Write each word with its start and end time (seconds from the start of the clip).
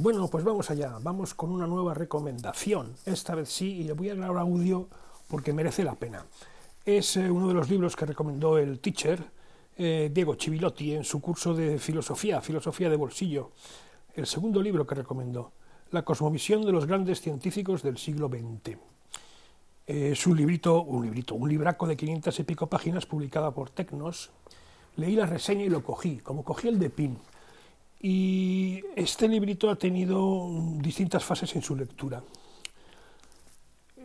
Bueno, 0.00 0.28
pues 0.28 0.44
vamos 0.44 0.70
allá, 0.70 0.96
vamos 1.02 1.34
con 1.34 1.50
una 1.50 1.66
nueva 1.66 1.92
recomendación. 1.92 2.94
Esta 3.04 3.34
vez 3.34 3.48
sí, 3.48 3.78
y 3.78 3.82
le 3.82 3.94
voy 3.94 4.10
a 4.10 4.14
grabar 4.14 4.42
audio 4.42 4.86
porque 5.26 5.52
merece 5.52 5.82
la 5.82 5.96
pena. 5.96 6.24
Es 6.84 7.16
eh, 7.16 7.28
uno 7.28 7.48
de 7.48 7.54
los 7.54 7.68
libros 7.68 7.96
que 7.96 8.06
recomendó 8.06 8.58
el 8.58 8.78
teacher 8.78 9.20
eh, 9.76 10.08
Diego 10.14 10.36
Chivilotti 10.36 10.94
en 10.94 11.02
su 11.02 11.20
curso 11.20 11.52
de 11.52 11.80
filosofía, 11.80 12.40
filosofía 12.40 12.88
de 12.88 12.94
bolsillo. 12.94 13.50
El 14.14 14.28
segundo 14.28 14.62
libro 14.62 14.86
que 14.86 14.94
recomendó, 14.94 15.50
La 15.90 16.04
cosmovisión 16.04 16.64
de 16.64 16.70
los 16.70 16.86
grandes 16.86 17.20
científicos 17.20 17.82
del 17.82 17.98
siglo 17.98 18.28
XX. 18.28 18.78
es 19.84 20.26
un 20.28 20.36
librito, 20.36 20.80
un 20.80 21.06
librito, 21.06 21.34
un 21.34 21.48
libraco 21.48 21.88
de 21.88 21.96
500 21.96 22.38
y 22.38 22.44
pico 22.44 22.68
páginas 22.68 23.04
publicada 23.04 23.50
por 23.50 23.70
Tecnos. 23.70 24.30
Leí 24.94 25.16
la 25.16 25.26
reseña 25.26 25.64
y 25.64 25.70
lo 25.70 25.82
cogí, 25.82 26.18
como 26.18 26.44
cogí 26.44 26.68
el 26.68 26.78
de 26.78 26.88
PIN 26.88 27.18
y 28.00 28.82
este 28.94 29.28
librito 29.28 29.70
ha 29.70 29.76
tenido 29.76 30.48
distintas 30.76 31.24
fases 31.24 31.54
en 31.56 31.62
su 31.62 31.74
lectura. 31.74 32.22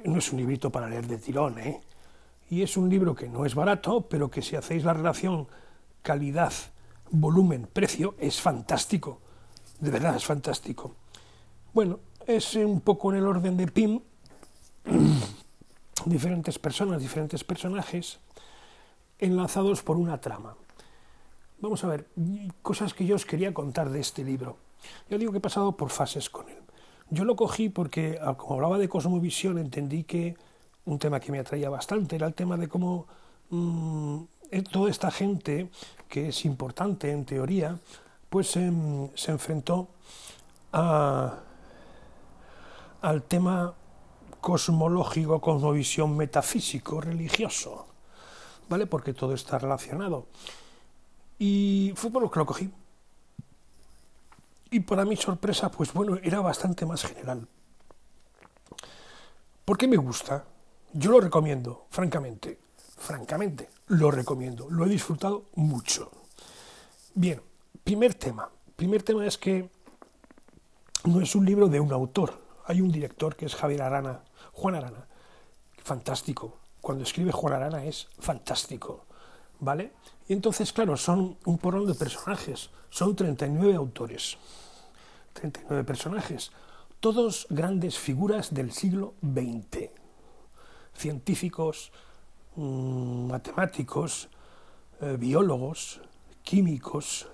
No 0.05 0.18
es 0.18 0.31
un 0.31 0.40
librito 0.40 0.70
para 0.70 0.90
leer 0.90 1.08
de 1.08 1.18
tirón, 1.18 1.59
¿eh? 1.59 1.81
Y 2.49 2.62
es 2.62 2.76
un 2.76 2.90
libro 2.90 3.16
que 3.16 3.30
no 3.30 3.45
es 3.45 3.55
barato, 3.55 4.02
pero 4.02 4.30
que 4.30 4.41
si 4.41 4.55
hacéis 4.55 4.84
la 4.84 4.94
relación 4.94 5.48
calidad, 6.02 6.54
volumen, 7.12 7.68
precio, 7.71 8.16
es 8.20 8.41
fantástico. 8.41 9.21
De 9.80 9.91
verdad, 9.91 10.16
es 10.16 10.26
fantástico. 10.26 10.96
Bueno, 11.73 11.99
es 12.27 12.55
un 12.55 12.82
poco 12.82 13.12
en 13.12 13.20
el 13.20 13.27
orden 13.27 13.57
de 13.57 13.68
PIM, 13.68 14.02
diferentes 16.05 16.60
personas, 16.60 17.02
diferentes 17.02 17.44
personajes, 17.44 18.20
enlazados 19.20 19.82
por 19.82 19.98
una 19.98 20.20
trama. 20.20 20.55
Vamos 21.63 21.81
a 21.85 21.88
ver, 21.88 22.09
cosas 22.62 22.94
que 22.94 23.05
yo 23.05 23.16
os 23.16 23.26
quería 23.26 23.53
contar 23.53 23.90
de 23.90 24.02
este 24.02 24.21
libro. 24.21 24.58
Yo 25.09 25.17
digo 25.17 25.31
que 25.31 25.38
he 25.38 25.48
pasado 25.48 25.77
por 25.77 25.91
fases 25.91 26.30
con 26.30 26.49
él. 26.49 26.62
Yo 27.09 27.23
lo 27.23 27.38
cogí 27.38 27.70
porque, 27.70 28.20
ah, 28.21 28.35
como 28.35 28.55
hablaba 28.55 28.77
de 28.77 28.90
cosmovisión, 28.90 29.57
entendí 29.57 30.04
que 30.04 30.35
un 30.84 30.99
tema 30.99 31.21
que 31.21 31.32
me 31.32 31.40
atraía 31.40 31.70
bastante 31.70 32.18
era 32.18 32.27
el 32.27 32.34
tema 32.34 32.57
de 32.57 32.68
cómo 32.68 33.07
mm, 33.49 34.23
eh, 34.51 34.62
toda 34.63 34.91
esta 34.91 35.10
gente, 35.10 35.70
que 36.10 36.27
es 36.27 36.43
importante 36.43 37.10
en 37.12 37.23
teoría, 37.23 37.79
pues 38.29 38.57
em, 38.57 39.07
se 39.16 39.32
enfrentó 39.32 39.88
a, 40.73 41.40
al 42.99 43.23
tema 43.23 43.73
cosmológico, 44.41 45.40
cosmovisión 45.40 46.18
metafísico, 46.18 46.99
religioso, 46.99 47.88
¿vale? 48.68 48.85
Porque 48.85 49.13
todo 49.13 49.34
está 49.34 49.57
relacionado. 49.60 50.27
Y 51.39 51.93
lo 52.13 52.31
que 52.31 52.39
lo 52.39 52.45
cogí. 52.45 52.71
Y 54.71 54.79
para 54.81 55.05
mi 55.05 55.15
sorpresa, 55.15 55.70
pues 55.70 55.93
bueno, 55.93 56.17
era 56.23 56.39
bastante 56.41 56.85
más 56.85 57.03
general. 57.03 57.48
¿Por 59.65 59.77
qué 59.77 59.87
me 59.87 59.98
gusta? 59.98 60.45
Yo 60.93 61.11
lo 61.11 61.20
recomiendo, 61.20 61.85
francamente. 61.89 62.59
Francamente, 62.98 63.70
lo 63.87 64.11
recomiendo. 64.11 64.69
Lo 64.69 64.85
he 64.85 64.89
disfrutado 64.89 65.45
mucho. 65.56 66.11
Bien, 67.13 67.41
primer 67.84 68.16
tema. 68.16 68.50
Primer 68.75 69.03
tema 69.03 69.25
es 69.25 69.38
que 69.38 69.69
no 71.06 71.22
es 71.22 71.35
un 71.35 71.45
libro 71.45 71.67
de 71.67 71.79
un 71.79 71.91
autor. 71.91 72.41
Hay 72.66 72.81
un 72.81 72.91
director 72.91 73.35
que 73.35 73.45
es 73.45 73.56
Javier 73.56 73.84
Arana, 73.84 74.23
Juan 74.53 74.75
Arana. 74.75 75.06
Fantástico. 75.84 76.57
Cuando 76.81 77.03
escribe 77.03 77.31
Juan 77.31 77.53
Arana 77.53 77.85
es 77.85 78.07
fantástico. 78.19 79.06
¿vale? 79.63 79.94
Y 80.28 80.34
entonces, 80.34 80.72
claro, 80.72 80.96
son 80.97 81.38
un 81.46 81.57
porrón 81.57 81.85
de 81.85 81.96
personajes, 81.96 82.69
son 82.90 83.16
39 83.16 83.75
autores, 83.75 84.38
39 85.34 85.84
personajes, 85.84 86.52
todos 87.00 87.47
grandes 87.50 87.97
figuras 88.00 88.53
del 88.53 88.72
siglo 88.72 89.16
XX, 89.22 89.90
científicos, 90.94 91.91
mm, 92.56 93.28
matemáticos, 93.28 94.29
eh, 95.01 95.17
biólogos, 95.19 96.00
químicos. 96.44 97.28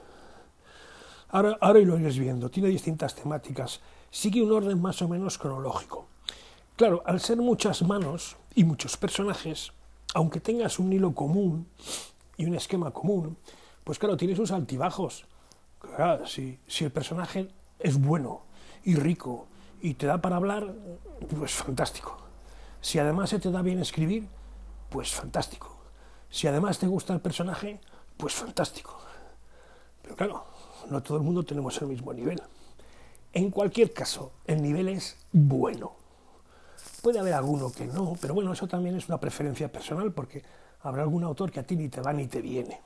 Ahora, 1.29 1.57
ahora 1.61 1.79
lo 1.81 1.99
iréis 1.99 2.17
viendo, 2.17 2.49
tiene 2.49 2.69
distintas 2.69 3.13
temáticas, 3.13 3.81
sigue 4.09 4.41
un 4.41 4.51
orden 4.51 4.81
más 4.81 5.01
o 5.03 5.07
menos 5.07 5.37
cronológico. 5.37 6.07
Claro, 6.75 7.03
al 7.05 7.19
ser 7.19 7.37
muchas 7.37 7.83
manos 7.83 8.37
y 8.55 8.63
muchos 8.63 8.97
personajes, 8.97 9.73
aunque 10.15 10.39
tengas 10.39 10.79
un 10.79 10.91
hilo 10.91 11.13
común, 11.13 11.67
y 12.39 12.45
un 12.45 12.55
esquema 12.55 12.91
común, 12.91 13.37
pues 13.83 13.99
claro, 13.99 14.15
tiene 14.15 14.33
sus 14.33 14.51
altibajos. 14.51 15.25
Si, 16.25 16.57
si 16.67 16.85
el 16.85 16.91
personaje 16.91 17.49
es 17.77 17.99
bueno 17.99 18.43
y 18.85 18.95
rico 18.95 19.47
y 19.81 19.95
te 19.95 20.07
da 20.07 20.21
para 20.21 20.37
hablar, 20.37 20.73
pues 21.37 21.51
fantástico. 21.51 22.17
Si 22.79 22.97
además 22.97 23.29
se 23.29 23.39
te 23.39 23.51
da 23.51 23.61
bien 23.61 23.79
escribir, 23.79 24.29
pues 24.89 25.11
fantástico. 25.11 25.77
Si 26.29 26.47
además 26.47 26.79
te 26.79 26.87
gusta 26.87 27.13
el 27.13 27.19
personaje, 27.19 27.81
pues 28.15 28.33
fantástico. 28.33 28.97
Pero 30.01 30.15
claro, 30.15 30.45
no 30.89 31.03
todo 31.03 31.17
el 31.17 31.23
mundo 31.23 31.43
tenemos 31.43 31.81
el 31.81 31.89
mismo 31.89 32.13
nivel. 32.13 32.41
En 33.33 33.51
cualquier 33.51 33.91
caso, 33.91 34.31
el 34.45 34.61
nivel 34.61 34.87
es 34.87 35.17
bueno. 35.33 35.91
Puede 37.01 37.19
haber 37.19 37.33
alguno 37.33 37.69
que 37.69 37.85
no, 37.85 38.15
pero 38.21 38.33
bueno, 38.33 38.53
eso 38.53 38.67
también 38.67 38.95
es 38.95 39.09
una 39.09 39.19
preferencia 39.19 39.69
personal 39.69 40.13
porque 40.13 40.41
habrá 40.81 41.03
algún 41.03 41.23
autor 41.23 41.51
que 41.51 41.59
a 41.59 41.63
ti 41.63 41.75
ni 41.75 41.89
te 41.89 42.01
va 42.01 42.13
ni 42.13 42.27
te 42.27 42.41
viene. 42.41 42.79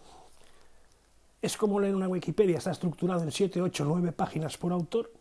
Es 1.42 1.58
como 1.58 1.80
leer 1.80 1.96
una 1.96 2.08
Wikipedia, 2.08 2.58
está 2.58 2.72
estructurado 2.72 3.24
en 3.24 3.32
7, 3.32 3.62
8, 3.62 3.86
9 3.86 4.12
páginas 4.14 4.58
por 4.58 4.72
autor, 4.72 5.12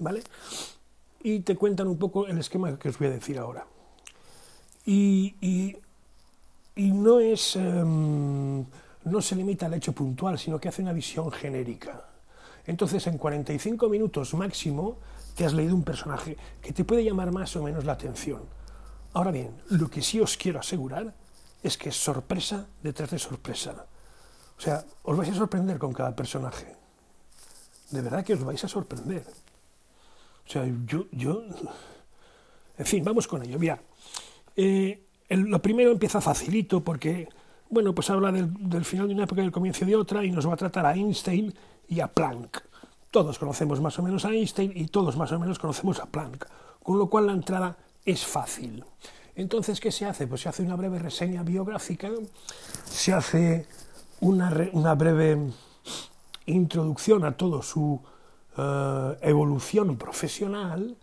¿vale? 0.00 0.22
Y 1.22 1.40
te 1.40 1.56
cuentan 1.56 1.88
un 1.88 1.98
poco 1.98 2.26
el 2.26 2.38
esquema 2.38 2.78
que 2.78 2.88
os 2.88 2.98
voy 2.98 3.08
a 3.08 3.10
decir 3.10 3.38
ahora. 3.38 3.66
Y, 4.84 5.34
y, 5.40 6.92
no 6.92 7.20
es. 7.20 7.56
Em, 7.56 8.64
no 9.04 9.20
se 9.20 9.34
limita 9.34 9.66
al 9.66 9.74
hecho 9.74 9.92
puntual, 9.92 10.38
sino 10.38 10.60
que 10.60 10.68
hace 10.68 10.82
una 10.82 10.92
visión 10.92 11.30
genérica. 11.30 12.04
Entonces, 12.66 13.06
en 13.06 13.18
45 13.18 13.88
minutos 13.88 14.34
máximo, 14.34 14.98
te 15.34 15.44
has 15.44 15.54
leído 15.54 15.74
un 15.74 15.82
personaje 15.82 16.36
que 16.60 16.72
te 16.72 16.84
puede 16.84 17.04
llamar 17.04 17.32
más 17.32 17.56
o 17.56 17.62
menos 17.62 17.84
la 17.84 17.92
atención. 17.92 18.42
Ahora 19.14 19.30
bien, 19.30 19.50
lo 19.70 19.88
que 19.88 20.02
sí 20.02 20.20
os 20.20 20.36
quiero 20.36 20.60
asegurar 20.60 21.14
es 21.62 21.76
que 21.76 21.90
es 21.90 21.96
sorpresa 21.96 22.66
detrás 22.82 23.10
de 23.10 23.18
sorpresa. 23.18 23.86
O 24.58 24.60
sea, 24.60 24.84
os 25.02 25.16
vais 25.16 25.30
a 25.30 25.34
sorprender 25.34 25.78
con 25.78 25.92
cada 25.92 26.14
personaje. 26.14 26.76
De 27.90 28.00
verdad 28.00 28.24
que 28.24 28.34
os 28.34 28.44
vais 28.44 28.62
a 28.64 28.68
sorprender. 28.68 29.24
O 30.46 30.50
sea, 30.50 30.66
yo, 30.86 31.06
yo... 31.12 31.42
En 32.78 32.86
fin, 32.86 33.04
vamos 33.04 33.28
con 33.28 33.42
ello. 33.42 33.58
Mira, 33.58 33.80
eh, 34.56 35.06
lo 35.28 35.60
primero 35.60 35.92
empieza 35.92 36.20
facilito 36.20 36.82
porque, 36.82 37.28
bueno, 37.70 37.94
pues 37.94 38.10
habla 38.10 38.32
del, 38.32 38.52
del, 38.68 38.84
final 38.84 39.08
de 39.08 39.14
una 39.14 39.24
época 39.24 39.40
y 39.40 39.44
del 39.44 39.52
comienzo 39.52 39.84
de 39.84 39.94
otra 39.94 40.24
y 40.24 40.30
nos 40.30 40.48
va 40.48 40.54
a 40.54 40.56
tratar 40.56 40.86
a 40.86 40.94
Einstein 40.94 41.54
y 41.88 42.00
a 42.00 42.08
Planck. 42.08 42.62
Todos 43.10 43.38
conocemos 43.38 43.80
más 43.80 43.98
o 43.98 44.02
menos 44.02 44.24
a 44.24 44.30
Einstein 44.30 44.72
y 44.74 44.86
todos 44.86 45.16
más 45.16 45.30
o 45.32 45.38
menos 45.38 45.58
conocemos 45.58 46.00
a 46.00 46.06
Planck, 46.06 46.46
con 46.82 46.98
lo 46.98 47.08
cual 47.08 47.26
la 47.26 47.32
entrada 47.32 47.76
es 48.04 48.24
fácil. 48.24 48.84
Entonces, 49.34 49.80
¿qué 49.80 49.90
se 49.90 50.04
hace? 50.04 50.26
Pues 50.26 50.42
se 50.42 50.48
hace 50.48 50.62
una 50.62 50.76
breve 50.76 50.98
reseña 50.98 51.42
biográfica, 51.42 52.10
se 52.84 53.12
hace 53.12 53.66
una, 54.20 54.94
breve 54.94 55.38
introducción 56.46 57.24
a 57.24 57.36
toda 57.36 57.62
su 57.62 58.00
eh, 58.56 59.18
evolución 59.22 59.96
profesional, 59.96 60.96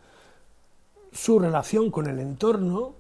su 1.12 1.40
relación 1.40 1.90
con 1.90 2.08
el 2.08 2.20
entorno 2.20 2.94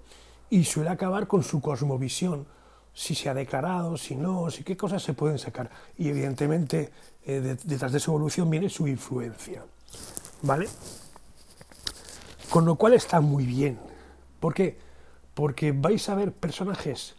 y 0.49 0.63
suele 0.63 0.89
acabar 0.89 1.27
con 1.27 1.43
su 1.43 1.61
cosmovisión, 1.61 2.47
si 2.91 3.13
se 3.13 3.29
ha 3.29 3.35
declarado, 3.35 3.97
si 3.97 4.15
no, 4.15 4.49
si 4.49 4.63
qué 4.63 4.75
cosas 4.75 5.03
se 5.03 5.13
pueden 5.13 5.37
sacar. 5.37 5.69
Y 5.97 6.09
evidentemente 6.09 6.91
eh, 7.23 7.57
detrás 7.63 7.91
de 7.91 7.99
su 7.99 8.09
evolución 8.09 8.49
viene 8.49 8.67
su 8.67 8.87
influencia. 8.87 9.63
¿Vale? 10.41 10.67
Con 12.49 12.65
lo 12.65 12.75
cual 12.75 12.93
está 12.93 13.21
muy 13.21 13.45
bien. 13.45 13.77
¿Por 14.39 14.55
qué? 14.55 14.88
Porque 15.39 15.71
vais 15.71 16.03
a 16.09 16.15
ver 16.15 16.33
personajes 16.33 17.15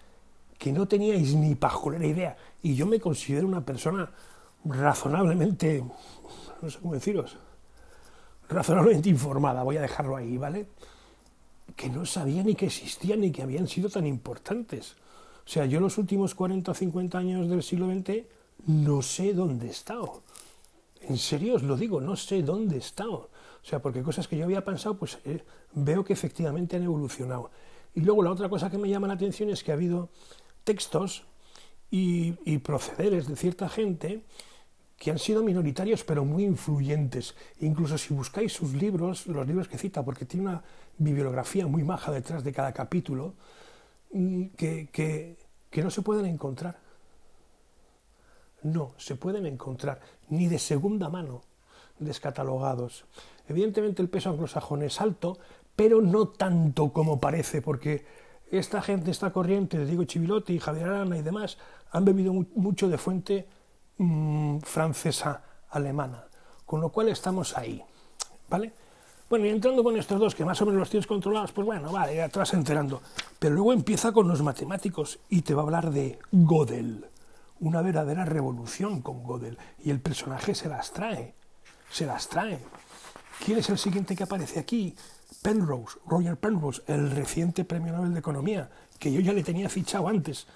que 0.58 0.72
no 0.76 0.84
teníais 0.84 1.34
ni 1.34 1.54
pajolera 1.54 2.04
idea, 2.04 2.36
y 2.62 2.74
yo 2.74 2.84
me 2.84 3.00
considero 3.00 3.48
una 3.48 3.64
persona 3.64 4.10
razonablemente, 4.62 5.82
no 6.60 6.68
sé 6.68 6.78
cómo 6.80 6.92
deciros, 6.92 7.38
razonablemente 8.46 9.08
informada, 9.08 9.62
voy 9.62 9.78
a 9.78 9.80
dejarlo 9.80 10.16
ahí, 10.16 10.36
¿vale? 10.36 10.66
Que 11.74 11.88
no 11.88 12.04
sabía 12.04 12.42
ni 12.42 12.54
que 12.54 12.66
existían 12.66 13.22
ni 13.22 13.30
que 13.30 13.42
habían 13.42 13.66
sido 13.66 13.88
tan 13.88 14.06
importantes. 14.06 14.96
O 15.46 15.48
sea, 15.48 15.64
yo 15.64 15.80
los 15.80 15.96
últimos 15.96 16.34
40 16.34 16.72
o 16.72 16.74
50 16.74 17.16
años 17.16 17.48
del 17.48 17.62
siglo 17.62 17.86
XX 17.86 18.26
no 18.66 19.00
sé 19.00 19.32
dónde 19.32 19.68
he 19.68 19.70
estado. 19.70 20.20
En 21.08 21.16
serio 21.16 21.54
os 21.54 21.62
lo 21.62 21.74
digo, 21.74 22.02
no 22.02 22.16
sé 22.16 22.42
dónde 22.42 22.74
he 22.74 22.80
estado. 22.80 23.30
O 23.62 23.66
sea, 23.66 23.80
porque 23.80 24.02
cosas 24.02 24.28
que 24.28 24.36
yo 24.36 24.44
había 24.44 24.62
pensado, 24.62 24.98
pues 24.98 25.18
eh, 25.24 25.42
veo 25.72 26.04
que 26.04 26.12
efectivamente 26.12 26.76
han 26.76 26.82
evolucionado. 26.82 27.50
Y 27.94 28.00
luego 28.00 28.22
la 28.22 28.30
otra 28.30 28.48
cosa 28.48 28.70
que 28.70 28.78
me 28.78 28.88
llama 28.88 29.08
la 29.08 29.14
atención 29.14 29.50
es 29.50 29.64
que 29.64 29.72
ha 29.72 29.74
habido 29.74 30.10
textos 30.64 31.24
y, 31.90 32.58
procederes 32.58 33.26
de 33.26 33.36
cierta 33.36 33.68
gente 33.68 34.22
que 34.96 35.10
han 35.10 35.18
sido 35.18 35.42
minoritarios 35.42 36.04
pero 36.04 36.24
muy 36.24 36.44
influyentes. 36.44 37.34
Incluso 37.60 37.98
si 37.98 38.14
buscáis 38.14 38.52
sus 38.52 38.74
libros, 38.74 39.26
los 39.26 39.46
libros 39.46 39.66
que 39.66 39.78
cita, 39.78 40.04
porque 40.04 40.26
tiene 40.26 40.48
una 40.48 40.62
bibliografía 40.98 41.66
muy 41.66 41.82
maja 41.82 42.12
detrás 42.12 42.44
de 42.44 42.52
cada 42.52 42.72
capítulo, 42.72 43.34
mm, 44.12 44.46
que, 44.56 44.88
que, 44.92 45.36
que 45.70 45.82
no 45.82 45.90
se 45.90 46.02
pueden 46.02 46.26
encontrar. 46.26 46.78
No, 48.62 48.92
se 48.98 49.16
pueden 49.16 49.46
encontrar, 49.46 50.00
ni 50.28 50.46
de 50.46 50.58
segunda 50.58 51.08
mano, 51.08 51.42
descatalogados. 51.98 53.06
Evidentemente 53.48 54.02
el 54.02 54.10
peso 54.10 54.30
anglosajón 54.30 54.82
es 54.82 55.00
alto, 55.00 55.38
pero 55.80 56.02
no 56.02 56.28
tanto 56.28 56.92
como 56.92 57.18
parece, 57.18 57.62
porque 57.62 58.04
esta 58.50 58.82
gente, 58.82 59.10
esta 59.10 59.32
corriente, 59.32 59.82
digo 59.86 60.04
Chivilotti, 60.04 60.58
Javier 60.58 60.88
Arana 60.88 61.16
y 61.16 61.22
demás, 61.22 61.56
han 61.90 62.04
bebido 62.04 62.34
mucho 62.34 62.86
de 62.86 62.98
fuente 62.98 63.48
mm, 63.96 64.58
francesa, 64.58 65.42
alemana, 65.70 66.26
con 66.66 66.82
lo 66.82 66.90
cual 66.90 67.08
estamos 67.08 67.56
ahí, 67.56 67.82
¿vale? 68.50 68.74
Bueno, 69.30 69.46
y 69.46 69.48
entrando 69.48 69.82
con 69.82 69.96
estos 69.96 70.20
dos, 70.20 70.34
que 70.34 70.44
más 70.44 70.60
o 70.60 70.66
menos 70.66 70.80
los 70.80 70.90
tienes 70.90 71.06
controlados, 71.06 71.52
pues 71.52 71.66
bueno, 71.66 71.90
vale, 71.90 72.14
ya 72.14 72.28
te 72.28 72.38
vas 72.38 72.52
enterando. 72.52 73.00
Pero 73.38 73.54
luego 73.54 73.72
empieza 73.72 74.12
con 74.12 74.28
los 74.28 74.42
matemáticos 74.42 75.18
y 75.30 75.40
te 75.40 75.54
va 75.54 75.62
a 75.62 75.64
hablar 75.64 75.92
de 75.92 76.18
Gödel, 76.30 77.06
una 77.58 77.80
verdadera 77.80 78.26
revolución 78.26 79.00
con 79.00 79.24
Gödel, 79.24 79.56
y 79.82 79.88
el 79.88 80.00
personaje 80.00 80.54
se 80.54 80.68
las 80.68 80.92
trae, 80.92 81.34
se 81.90 82.04
las 82.04 82.28
trae. 82.28 82.58
¿Quién 83.42 83.56
es 83.56 83.70
el 83.70 83.78
siguiente 83.78 84.14
que 84.14 84.24
aparece 84.24 84.60
aquí? 84.60 84.94
Penrose, 85.42 85.98
Roger 86.06 86.36
Penrose, 86.36 86.82
el 86.86 87.10
reciente 87.10 87.64
Premio 87.64 87.92
Nobel 87.92 88.12
de 88.12 88.20
Economía, 88.20 88.70
que 88.98 89.12
yo 89.12 89.20
ya 89.20 89.32
le 89.32 89.42
tenía 89.42 89.68
fichado 89.68 90.08
antes. 90.08 90.46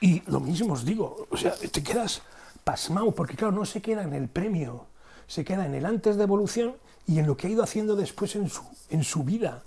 Y 0.00 0.22
lo 0.30 0.40
mismo 0.40 0.74
os 0.74 0.84
digo, 0.84 1.26
o 1.30 1.36
sea, 1.36 1.54
te 1.54 1.82
quedas 1.82 2.22
pasmado, 2.62 3.12
porque 3.12 3.36
claro, 3.36 3.52
no 3.52 3.64
se 3.64 3.80
queda 3.82 4.02
en 4.02 4.14
el 4.14 4.28
premio, 4.28 4.86
se 5.26 5.44
queda 5.44 5.66
en 5.66 5.74
el 5.74 5.86
antes 5.86 6.16
de 6.16 6.22
evolución 6.22 6.74
y 7.06 7.18
en 7.18 7.26
lo 7.26 7.36
que 7.36 7.46
ha 7.46 7.50
ido 7.50 7.62
haciendo 7.62 7.96
después 7.96 8.34
en 8.36 8.48
su, 8.48 8.62
en 8.90 9.04
su 9.04 9.24
vida. 9.24 9.62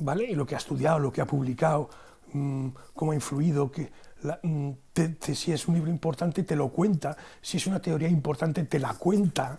¿Vale? 0.00 0.24
Y 0.24 0.34
lo 0.34 0.46
que 0.46 0.54
ha 0.54 0.58
estudiado, 0.58 0.98
lo 0.98 1.12
que 1.12 1.20
ha 1.20 1.26
publicado, 1.26 1.88
mmm, 2.32 2.68
cómo 2.94 3.12
ha 3.12 3.14
influido, 3.14 3.70
que 3.70 3.90
te, 4.92 5.08
te, 5.10 5.34
si 5.34 5.52
es 5.52 5.68
un 5.68 5.74
libro 5.74 5.90
importante 5.90 6.42
te 6.42 6.56
lo 6.56 6.68
cuenta, 6.68 7.16
si 7.40 7.58
es 7.58 7.66
una 7.66 7.80
teoría 7.80 8.08
importante 8.08 8.64
te 8.64 8.78
la 8.78 8.94
cuenta. 8.94 9.58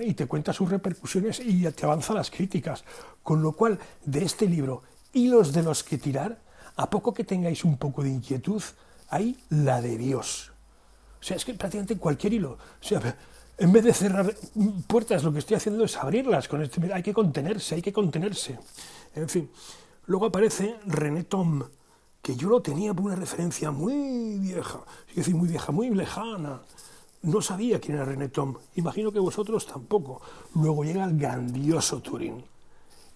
Y 0.00 0.14
te 0.14 0.26
cuenta 0.26 0.52
sus 0.52 0.70
repercusiones 0.70 1.40
y 1.40 1.68
te 1.70 1.84
avanza 1.84 2.14
las 2.14 2.30
críticas. 2.30 2.84
Con 3.22 3.42
lo 3.42 3.52
cual, 3.52 3.78
de 4.04 4.24
este 4.24 4.46
libro, 4.46 4.82
hilos 5.12 5.52
de 5.52 5.62
los 5.62 5.82
que 5.82 5.98
tirar, 5.98 6.40
a 6.76 6.88
poco 6.88 7.12
que 7.12 7.24
tengáis 7.24 7.64
un 7.64 7.76
poco 7.76 8.02
de 8.02 8.10
inquietud, 8.10 8.62
hay 9.08 9.38
la 9.50 9.80
de 9.80 9.98
Dios. 9.98 10.52
O 11.20 11.24
sea, 11.24 11.36
es 11.36 11.44
que 11.44 11.54
prácticamente 11.54 11.96
cualquier 11.96 12.32
hilo. 12.32 12.52
O 12.52 12.84
sea, 12.84 13.16
en 13.58 13.72
vez 13.72 13.84
de 13.84 13.92
cerrar 13.92 14.34
puertas, 14.86 15.22
lo 15.22 15.32
que 15.32 15.40
estoy 15.40 15.56
haciendo 15.56 15.84
es 15.84 15.96
abrirlas. 15.96 16.48
Con 16.48 16.62
este, 16.62 16.92
hay 16.92 17.02
que 17.02 17.12
contenerse, 17.12 17.74
hay 17.76 17.82
que 17.82 17.92
contenerse. 17.92 18.58
En 19.14 19.28
fin. 19.28 19.50
Luego 20.06 20.26
aparece 20.26 20.76
René 20.86 21.24
Tom, 21.24 21.62
que 22.20 22.34
yo 22.34 22.48
lo 22.48 22.60
tenía 22.60 22.92
por 22.92 23.06
una 23.06 23.16
referencia 23.16 23.70
muy 23.70 24.38
vieja, 24.38 24.80
es 25.10 25.16
decir, 25.16 25.34
muy 25.34 25.48
vieja, 25.48 25.70
muy 25.70 25.90
lejana. 25.90 26.60
No 27.22 27.40
sabía 27.40 27.80
quién 27.80 27.96
era 27.96 28.04
René 28.04 28.28
Tom. 28.28 28.56
Imagino 28.74 29.12
que 29.12 29.20
vosotros 29.20 29.64
tampoco. 29.64 30.20
Luego 30.56 30.82
llega 30.82 31.04
el 31.04 31.16
grandioso 31.16 32.00
Turing. 32.00 32.42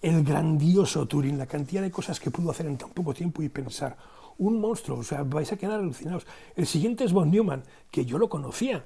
El 0.01 0.23
grandioso 0.23 1.05
Turing, 1.05 1.37
la 1.37 1.45
cantidad 1.45 1.81
de 1.81 1.91
cosas 1.91 2.19
que 2.19 2.31
pudo 2.31 2.51
hacer 2.51 2.67
en 2.67 2.77
tan 2.77 2.91
poco 2.91 3.13
tiempo 3.13 3.43
y 3.43 3.49
pensar. 3.49 3.97
Un 4.37 4.61
monstruo, 4.61 4.99
o 4.99 5.03
sea, 5.03 5.23
vais 5.23 5.51
a 5.51 5.57
quedar 5.57 5.79
alucinados. 5.79 6.25
El 6.55 6.67
siguiente 6.67 7.03
es 7.03 7.11
von 7.11 7.29
Neumann, 7.29 7.63
que 7.91 8.05
yo 8.05 8.17
lo 8.17 8.29
conocía 8.29 8.85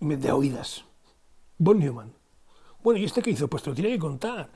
de 0.00 0.32
oídas. 0.32 0.84
Von 1.58 1.78
Neumann. 1.78 2.12
Bueno, 2.82 3.00
¿y 3.00 3.04
este 3.04 3.20
qué 3.20 3.30
hizo? 3.30 3.48
Pues 3.48 3.62
te 3.62 3.70
lo 3.70 3.76
tiene 3.76 3.90
que 3.90 3.98
contar. 3.98 4.48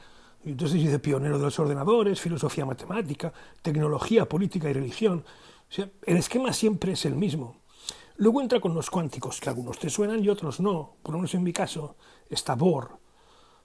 Entonces 0.44 0.80
dice 0.80 0.98
pionero 0.98 1.36
de 1.36 1.44
los 1.44 1.58
ordenadores, 1.58 2.20
filosofía 2.20 2.64
matemática, 2.64 3.32
tecnología, 3.60 4.26
política 4.26 4.70
y 4.70 4.72
religión. 4.72 5.24
O 5.68 5.72
sea, 5.72 5.90
el 6.06 6.16
esquema 6.16 6.54
siempre 6.54 6.92
es 6.92 7.04
el 7.04 7.16
mismo. 7.16 7.56
Luego 8.18 8.42
entra 8.42 8.60
con 8.60 8.74
los 8.74 8.90
cuánticos, 8.90 9.40
que 9.40 9.48
algunos 9.48 9.78
te 9.78 9.88
suenan 9.88 10.22
y 10.22 10.28
otros 10.28 10.58
no. 10.58 10.96
Por 11.02 11.12
lo 11.12 11.18
menos 11.18 11.34
en 11.34 11.42
mi 11.44 11.52
caso, 11.52 11.96
está 12.28 12.56
Bohr, 12.56 12.98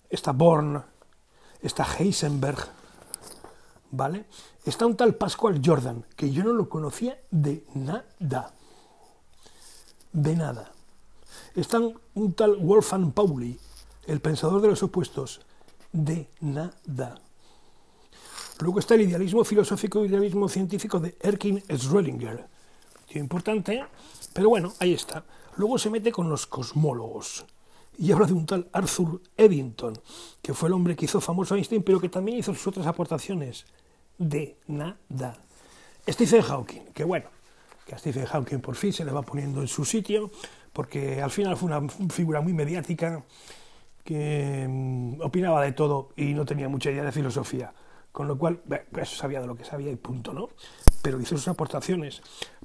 está 0.10 0.32
Born, 0.32 0.84
está 1.60 1.86
Heisenberg, 1.98 2.60
¿vale? 3.90 4.26
Está 4.64 4.86
un 4.86 4.96
tal 4.96 5.16
Pascual 5.16 5.60
Jordan, 5.64 6.06
que 6.16 6.32
yo 6.32 6.44
no 6.44 6.54
lo 6.54 6.70
conocía 6.70 7.20
de 7.32 7.66
nada. 7.74 8.54
De 10.12 10.36
nada. 10.36 10.72
Está 11.56 11.80
un 12.14 12.34
tal 12.34 12.58
Wolfgang 12.58 13.12
Pauli, 13.12 13.60
el 14.06 14.22
pensador 14.22 14.62
de 14.62 14.68
los 14.68 14.84
opuestos, 14.84 15.42
de 15.92 16.30
nada. 16.42 17.20
Luego 18.60 18.78
está 18.78 18.94
el 18.94 19.02
idealismo 19.02 19.44
filosófico 19.44 20.04
y 20.04 20.10
idealismo 20.10 20.48
científico 20.48 21.00
de 21.00 21.18
Erkin 21.20 21.60
Schrödinger. 21.64 22.46
Importante, 23.19 23.83
pero 24.33 24.50
bueno, 24.50 24.74
ahí 24.80 24.94
está. 24.94 25.24
Luego 25.57 25.77
se 25.77 25.89
mete 25.89 26.12
con 26.12 26.30
los 26.30 26.48
cosmólogos 26.48 27.45
y 27.98 28.12
habla 28.12 28.25
de 28.25 28.33
un 28.33 28.45
tal 28.45 28.68
Arthur 28.74 29.21
Eddington, 29.38 29.94
que 30.42 30.54
fue 30.54 30.68
el 30.68 30.74
hombre 30.74 30.95
que 30.95 31.06
hizo 31.06 31.21
famoso 31.21 31.54
a 31.54 31.57
Einstein, 31.57 31.83
pero 31.83 32.00
que 32.00 32.10
también 32.10 32.39
hizo 32.39 32.54
sus 32.54 32.68
otras 32.68 32.88
aportaciones. 32.88 33.65
De 34.18 34.57
nada. 34.68 35.38
Stephen 36.07 36.42
Hawking, 36.42 36.86
que 36.94 37.04
bueno, 37.04 37.25
que 37.86 37.95
a 37.95 37.98
Stephen 37.98 38.25
Hawking 38.25 38.60
por 38.60 38.75
fin 38.75 38.94
se 38.94 39.06
le 39.06 39.12
va 39.12 39.21
poniendo 39.21 39.62
en 39.62 39.68
su 39.68 39.86
sitio, 39.86 40.31
porque 40.71 41.21
al 41.21 41.31
final 41.31 41.57
fue 41.57 41.68
una 41.68 41.88
figura 42.09 42.42
muy 42.42 42.54
mediática 42.54 43.24
que 44.04 44.68
mm, 44.68 45.21
opinaba 45.21 45.63
de 45.63 45.71
todo 45.71 46.09
y 46.16 46.33
no 46.33 46.45
tenía 46.45 46.68
mucha 46.69 46.92
idea 46.92 47.04
de 47.04 47.12
filosofía, 47.12 47.74
con 48.12 48.27
lo 48.27 48.38
cual, 48.38 48.62
pues 48.92 49.09
sabía 49.09 49.39
de 49.39 49.48
lo 49.48 49.56
que 49.56 49.63
sabía 49.66 49.92
y 49.92 49.95
punto, 49.95 50.33
¿no? 50.33 50.50
Pero 51.04 51.22
hizo 51.22 51.38
sus 51.38 51.48
aportaciones. 51.48 52.24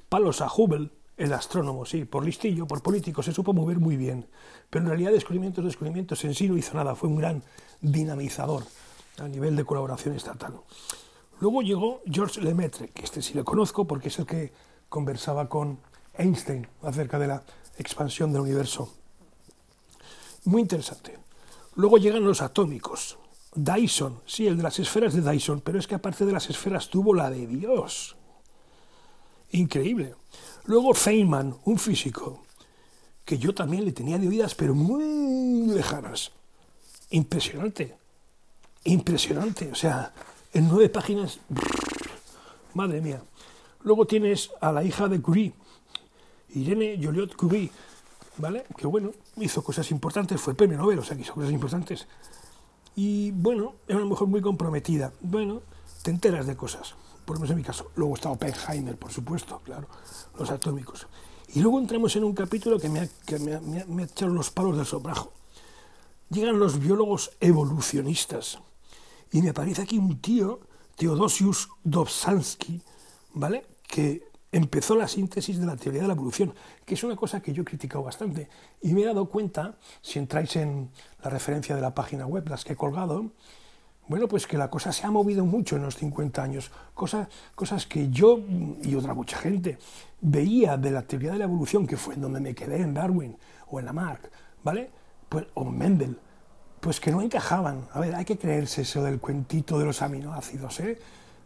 Palos 0.09 0.41
a 0.41 0.47
Hubble, 0.47 0.89
el 1.17 1.33
astrónomo, 1.33 1.85
sí, 1.85 2.05
por 2.05 2.25
listillo, 2.25 2.65
por 2.65 2.81
político, 2.81 3.21
se 3.21 3.33
supo 3.33 3.53
mover 3.53 3.77
muy 3.77 3.97
bien, 3.97 4.27
pero 4.69 4.85
en 4.85 4.89
realidad 4.89 5.11
descubrimientos, 5.11 5.63
descubrimientos 5.65 6.23
en 6.23 6.33
sí 6.33 6.47
no 6.47 6.57
hizo 6.57 6.73
nada, 6.75 6.95
fue 6.95 7.09
un 7.09 7.17
gran 7.17 7.43
dinamizador 7.81 8.63
a 9.19 9.27
nivel 9.27 9.55
de 9.55 9.65
colaboración 9.65 10.15
estatal. 10.15 10.53
Luego 11.41 11.61
llegó 11.61 12.01
George 12.05 12.41
Lemaitre, 12.41 12.89
que 12.89 13.03
este 13.03 13.21
sí 13.21 13.33
le 13.33 13.43
conozco 13.43 13.85
porque 13.85 14.07
es 14.07 14.17
el 14.19 14.25
que 14.25 14.53
conversaba 14.87 15.49
con 15.49 15.79
Einstein 16.17 16.67
acerca 16.81 17.19
de 17.19 17.27
la 17.27 17.43
expansión 17.77 18.31
del 18.31 18.41
universo. 18.41 18.93
Muy 20.45 20.61
interesante. 20.61 21.17
Luego 21.75 21.97
llegan 21.97 22.23
los 22.23 22.41
atómicos. 22.41 23.17
Dyson, 23.55 24.21
sí, 24.25 24.47
el 24.47 24.57
de 24.57 24.63
las 24.63 24.79
esferas 24.79 25.13
de 25.13 25.21
Dyson, 25.21 25.61
pero 25.61 25.79
es 25.79 25.87
que 25.87 25.95
aparte 25.95 26.25
de 26.25 26.31
las 26.31 26.49
esferas 26.49 26.89
tuvo 26.89 27.13
la 27.13 27.29
de 27.29 27.45
Dios. 27.45 28.15
Increíble. 29.51 30.15
Luego 30.65 30.93
Feynman, 30.93 31.55
un 31.65 31.79
físico, 31.79 32.43
que 33.25 33.37
yo 33.37 33.53
también 33.53 33.85
le 33.85 33.91
tenía 33.91 34.17
de 34.17 34.27
oídas, 34.27 34.53
pero 34.55 34.75
muy 34.75 35.67
lejanas. 35.67 36.31
Impresionante. 37.09 37.95
Impresionante. 38.83 39.71
O 39.71 39.75
sea, 39.75 40.13
en 40.53 40.67
nueve 40.67 40.89
páginas. 40.89 41.39
Madre 42.73 43.01
mía. 43.01 43.21
Luego 43.81 44.05
tienes 44.05 44.51
a 44.61 44.71
la 44.71 44.83
hija 44.83 45.07
de 45.07 45.21
Curie, 45.21 45.53
Irene 46.53 46.99
Joliot 47.01 47.35
Curie, 47.35 47.71
¿vale? 48.37 48.65
Que 48.77 48.85
bueno, 48.85 49.11
hizo 49.37 49.63
cosas 49.63 49.89
importantes, 49.89 50.39
fue 50.39 50.53
premio 50.53 50.77
Nobel, 50.77 50.99
o 50.99 51.03
sea, 51.03 51.15
que 51.15 51.23
hizo 51.23 51.33
cosas 51.33 51.51
importantes. 51.51 52.07
Y 52.95 53.31
bueno, 53.31 53.75
era 53.87 53.97
una 53.97 54.07
mujer 54.07 54.27
muy 54.27 54.41
comprometida. 54.41 55.13
Bueno, 55.21 55.61
te 56.03 56.11
enteras 56.11 56.45
de 56.45 56.57
cosas 56.57 56.93
por 57.29 57.35
lo 57.35 57.41
menos 57.41 57.51
en 57.51 57.57
mi 57.57 57.63
caso. 57.63 57.91
Luego 57.95 58.15
está 58.15 58.31
Oppenheimer, 58.31 58.97
por 58.97 59.11
supuesto, 59.11 59.61
claro, 59.63 59.87
los 60.39 60.49
atómicos. 60.49 61.05
Y 61.53 61.59
luego 61.59 61.77
entramos 61.77 62.15
en 62.15 62.23
un 62.23 62.33
capítulo 62.33 62.79
que 62.79 62.89
me 62.89 63.01
ha, 63.01 63.07
que 63.23 63.37
me 63.37 63.53
ha, 63.53 63.59
me 63.59 64.01
ha 64.01 64.05
echado 64.05 64.33
los 64.33 64.49
palos 64.49 64.75
del 64.75 64.87
sobrajo. 64.87 65.31
Llegan 66.31 66.57
los 66.57 66.79
biólogos 66.79 67.33
evolucionistas. 67.39 68.57
Y 69.31 69.43
me 69.43 69.49
aparece 69.49 69.83
aquí 69.83 69.99
un 69.99 70.19
tío, 70.19 70.61
Teodosius 70.95 71.69
Dobzhansky, 71.83 72.81
¿vale? 73.35 73.63
Que 73.83 74.27
empezó 74.51 74.95
la 74.95 75.07
síntesis 75.07 75.59
de 75.59 75.67
la 75.67 75.77
teoría 75.77 76.01
de 76.01 76.07
la 76.07 76.15
evolución, 76.15 76.55
que 76.83 76.95
es 76.95 77.03
una 77.03 77.15
cosa 77.15 77.43
que 77.43 77.53
yo 77.53 77.61
he 77.61 77.65
criticado 77.65 78.03
bastante. 78.03 78.49
Y 78.81 78.93
me 78.93 79.03
he 79.03 79.05
dado 79.05 79.29
cuenta, 79.29 79.77
si 80.01 80.17
entráis 80.17 80.55
en 80.55 80.89
la 81.23 81.29
referencia 81.29 81.75
de 81.75 81.81
la 81.81 81.93
página 81.93 82.25
web, 82.25 82.49
las 82.49 82.65
que 82.65 82.73
he 82.73 82.75
colgado, 82.75 83.33
bueno, 84.09 84.27
pues 84.27 84.47
que 84.47 84.57
la 84.57 84.71
cosa 84.71 84.91
se 84.91 85.05
ha 85.05 85.11
movido 85.11 85.45
mucho 85.45 85.75
en 85.75 85.83
los 85.83 85.95
50 85.95 86.41
años, 86.41 86.71
cosas, 86.95 87.27
cosas 87.53 87.85
que 87.85 88.09
yo 88.09 88.39
y 88.81 88.95
otra 88.95 89.13
mucha 89.13 89.37
gente 89.37 89.77
veía 90.19 90.77
de 90.77 90.89
la 90.89 91.03
teoría 91.03 91.31
de 91.31 91.37
la 91.37 91.43
evolución, 91.43 91.85
que 91.85 91.95
fue 91.95 92.15
en 92.15 92.21
donde 92.21 92.39
me 92.39 92.55
quedé, 92.55 92.81
en 92.81 92.95
Darwin 92.95 93.37
o 93.67 93.79
en 93.79 93.85
Lamarck, 93.85 94.31
¿vale? 94.63 94.89
Pues, 95.29 95.45
o 95.53 95.61
en 95.61 95.77
Mendel, 95.77 96.19
pues 96.79 96.99
que 96.99 97.11
no 97.11 97.21
encajaban. 97.21 97.87
A 97.93 97.99
ver, 97.99 98.15
hay 98.15 98.25
que 98.25 98.39
creerse 98.39 98.81
eso 98.81 99.03
del 99.03 99.19
cuentito 99.19 99.77
de 99.77 99.85
los 99.85 100.01
aminoácidos, 100.01 100.79
¿eh? 100.79 100.97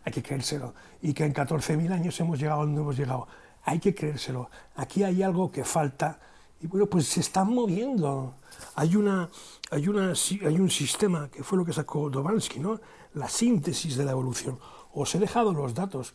Hay 0.06 0.14
que 0.14 0.24
creérselo. 0.24 0.74
Y 1.02 1.14
que 1.14 1.26
en 1.26 1.34
14.000 1.34 1.92
años 1.92 2.18
hemos 2.22 2.40
llegado 2.40 2.62
donde 2.62 2.80
hemos 2.80 2.98
llegado. 2.98 3.28
Hay 3.66 3.80
que 3.80 3.94
creérselo. 3.94 4.50
Aquí 4.78 5.04
hay 5.04 5.22
algo 5.22 5.52
que 5.52 5.66
falta 5.66 6.18
Y 6.64 6.68
bueno, 6.68 6.86
pues 6.86 7.08
se 7.08 7.20
están 7.20 7.54
moviendo. 7.54 8.36
Hay, 8.76 8.96
una, 8.96 9.30
hay, 9.70 9.90
una, 9.90 10.14
hay 10.46 10.60
un 10.60 10.70
sistema 10.70 11.30
que 11.30 11.44
fue 11.44 11.58
lo 11.58 11.66
que 11.66 11.74
sacó 11.74 12.10
Dobansky, 12.10 12.60
¿no? 12.60 12.80
la 13.16 13.28
síntesis 13.28 13.98
de 13.98 14.06
la 14.06 14.12
evolución. 14.12 14.58
Os 14.94 15.14
he 15.14 15.20
dejado 15.20 15.52
los 15.52 15.74
datos, 15.74 16.14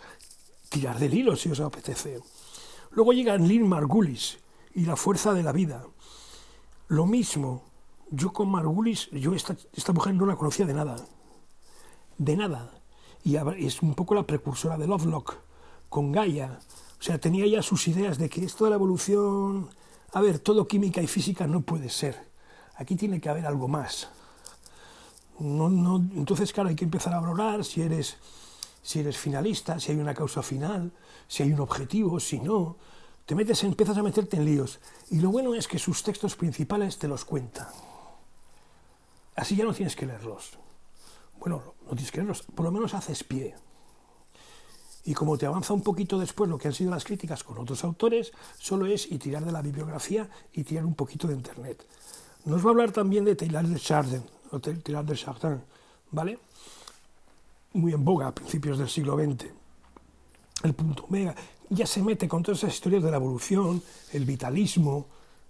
tirar 0.71 0.99
del 0.99 1.13
hilo 1.13 1.37
si 1.37 1.51
os 1.51 1.61
apetece. 1.61 2.21
Luego 2.93 3.13
llega 3.13 3.37
Lynn 3.37 3.69
Margulis 3.69 4.39
y 4.75 4.87
la 4.87 4.97
fuerza 4.97 5.35
de 5.35 5.43
la 5.43 5.53
vida. 5.53 5.85
Lo 6.87 7.05
mismo, 7.05 7.65
yo 8.11 8.33
con 8.33 8.49
Margulis, 8.49 9.11
yo 9.11 9.35
esta, 9.35 9.55
esta 9.75 9.93
mujer 9.93 10.15
no 10.15 10.25
la 10.25 10.37
conocía 10.37 10.65
de 10.65 10.73
nada, 10.73 10.97
de 12.17 12.37
nada. 12.39 12.73
Y 13.23 13.37
es 13.37 13.83
un 13.83 13.95
poco 13.95 14.15
la 14.15 14.27
precursora 14.27 14.79
de 14.79 14.87
Lovelock, 14.87 15.37
con 15.91 16.11
Gaia. 16.11 16.59
O 16.99 17.03
sea, 17.03 17.21
tenía 17.21 17.47
ya 17.47 17.61
sus 17.61 17.87
ideas 17.87 18.17
de 18.17 18.31
que 18.31 18.47
esto 18.47 18.65
de 18.65 18.71
la 18.71 18.77
evolución, 18.77 19.69
a 20.13 20.21
ver, 20.21 20.39
todo 20.39 20.67
química 20.67 21.03
y 21.03 21.07
física 21.07 21.47
no 21.47 21.61
puede 21.61 21.91
ser. 21.91 22.29
Aquí 22.77 22.97
tiene 22.97 23.21
que 23.21 23.29
haber 23.29 23.47
algo 23.47 23.69
más. 23.69 24.09
No, 25.39 25.69
no, 25.69 25.97
entonces, 25.97 26.53
claro, 26.53 26.69
hay 26.69 26.75
que 26.75 26.85
empezar 26.85 27.15
a 27.15 27.21
valorar 27.21 27.65
si 27.65 27.83
eres, 27.83 28.17
si 28.83 29.01
eres 29.01 29.17
finalista, 29.19 29.79
si 29.79 29.93
hay 29.93 29.99
una 29.99 30.15
causa 30.15 30.43
final, 30.43 30.93
si 31.29 31.43
hay 31.43 31.53
un 31.53 31.61
objetivo, 31.61 32.19
si 32.19 32.41
no. 32.41 32.77
Te 33.27 33.35
metes, 33.35 33.63
empiezas 33.63 33.99
a 33.99 34.03
meterte 34.03 34.39
en 34.39 34.47
líos. 34.47 34.81
Y 35.11 35.21
lo 35.21 35.31
bueno 35.31 35.55
es 35.55 35.69
que 35.69 35.79
sus 35.79 36.03
textos 36.03 36.35
principales 36.35 36.99
te 36.99 37.07
los 37.07 37.25
cuentan. 37.25 37.69
Así 39.37 39.55
ya 39.55 39.65
no 39.65 39.75
tienes 39.75 39.95
que 39.95 40.07
leerlos. 40.07 40.59
Bueno, 41.39 41.75
no 41.85 41.91
tienes 41.91 42.11
que 42.11 42.19
leerlos, 42.19 42.43
por 42.43 42.65
lo 42.65 42.73
menos 42.73 42.95
haces 42.95 43.23
pie. 43.23 43.55
Y 45.09 45.15
como 45.15 45.39
te 45.39 45.47
avanza 45.47 45.73
un 45.73 45.81
poquito 45.81 46.19
después 46.19 46.51
lo 46.51 46.59
que 46.59 46.69
han 46.69 46.75
sido 46.75 46.91
las 46.91 47.03
críticas 47.03 47.43
con 47.43 47.57
otros 47.57 47.83
autores, 47.83 48.31
solo 48.59 48.85
es 48.85 49.11
y 49.11 49.17
tirar 49.17 49.43
de 49.43 49.51
la 49.51 49.63
bibliografía 49.63 50.29
y 50.53 50.65
tirar 50.65 50.85
un 50.85 50.93
poquito 50.93 51.27
de 51.27 51.33
internet. 51.33 51.83
Nos 52.45 52.63
va 52.63 52.67
a 52.67 52.71
hablar 52.73 52.93
también 52.93 53.25
de 53.25 53.35
Taylor 53.35 53.67
de 53.67 53.81
Chardin, 53.81 54.23
o 54.51 54.59
Taylor 54.61 55.07
de 55.07 55.17
Chardin, 55.17 55.63
¿vale? 56.11 56.39
Muy 57.73 57.95
en 57.95 58.05
boga 58.05 58.27
a 58.27 58.35
principios 58.35 58.77
del 58.77 58.91
siglo 58.91 59.17
XX. 59.17 59.47
El 60.65 60.75
punto 60.75 61.05
omega 61.05 61.35
ya 61.71 61.87
se 61.87 62.03
mete 62.03 62.29
con 62.29 62.43
todas 62.43 62.59
esas 62.59 62.75
historias 62.75 63.03
de 63.03 63.11
la 63.11 63.17
evolución, 63.17 63.83
el 64.13 64.27
vitalismo, 64.27 65.07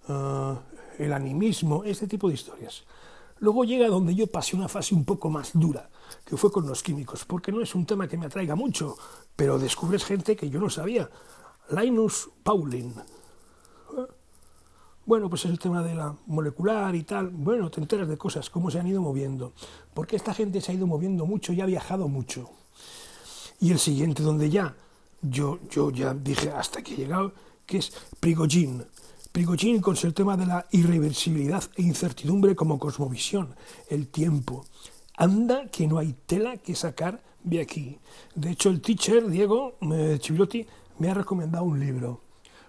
uh, 0.07 0.55
el 0.97 1.11
animismo, 1.11 1.83
este 1.83 2.07
tipo 2.07 2.29
de 2.29 2.35
historias. 2.35 2.83
Luego 3.39 3.65
llega 3.65 3.89
donde 3.89 4.15
yo 4.15 4.25
pasé 4.27 4.55
una 4.55 4.69
fase 4.69 4.95
un 4.95 5.03
poco 5.03 5.29
más 5.29 5.51
dura, 5.53 5.89
que 6.25 6.37
fue 6.37 6.51
con 6.51 6.67
los 6.67 6.83
químicos, 6.83 7.25
porque 7.25 7.51
no 7.51 7.61
es 7.61 7.75
un 7.75 7.85
tema 7.85 8.07
que 8.07 8.17
me 8.17 8.25
atraiga 8.25 8.55
mucho, 8.55 8.97
pero 9.35 9.59
descubres 9.59 10.03
gente 10.05 10.35
que 10.35 10.49
yo 10.49 10.59
no 10.59 10.69
sabía. 10.69 11.09
Linus 11.69 12.29
Pauling. 12.43 12.93
Bueno, 15.05 15.27
pues 15.27 15.45
es 15.45 15.51
el 15.51 15.57
tema 15.57 15.81
de 15.81 15.95
la 15.95 16.15
molecular 16.27 16.93
y 16.95 17.03
tal. 17.03 17.29
Bueno, 17.29 17.71
te 17.71 17.81
enteras 17.81 18.07
de 18.07 18.17
cosas, 18.17 18.49
cómo 18.49 18.69
se 18.69 18.79
han 18.79 18.85
ido 18.85 19.01
moviendo. 19.01 19.53
Porque 19.93 20.15
esta 20.15 20.33
gente 20.35 20.61
se 20.61 20.71
ha 20.71 20.75
ido 20.75 20.85
moviendo 20.85 21.25
mucho 21.25 21.51
y 21.51 21.61
ha 21.61 21.65
viajado 21.65 22.07
mucho. 22.07 22.51
Y 23.59 23.71
el 23.71 23.79
siguiente, 23.79 24.21
donde 24.21 24.49
ya 24.49 24.75
yo, 25.21 25.59
yo 25.69 25.91
ya 25.91 26.13
dije 26.13 26.51
hasta 26.51 26.81
que 26.81 26.93
he 26.93 26.97
llegado, 26.97 27.33
que 27.65 27.77
es 27.79 27.91
Prigogine. 28.19 28.85
Prigogine 29.31 29.81
con 29.81 29.95
el 30.01 30.13
tema 30.13 30.37
de 30.37 30.45
la 30.45 30.65
irreversibilidad 30.71 31.63
e 31.75 31.81
incertidumbre 31.81 32.55
como 32.55 32.79
cosmovisión, 32.79 33.55
el 33.89 34.07
tiempo. 34.07 34.65
Anda 35.19 35.67
que 35.67 35.85
no 35.85 35.97
hay 35.97 36.13
tela 36.25 36.55
que 36.55 36.75
sacar 36.75 37.21
de 37.43 37.59
aquí. 37.59 37.99
De 38.35 38.51
hecho, 38.51 38.69
el 38.69 38.79
teacher, 38.79 39.29
Diego 39.29 39.75
eh, 39.81 40.17
me 40.97 41.11
ha 41.11 41.13
recomendado 41.13 41.65
un 41.65 41.77
libro, 41.77 42.21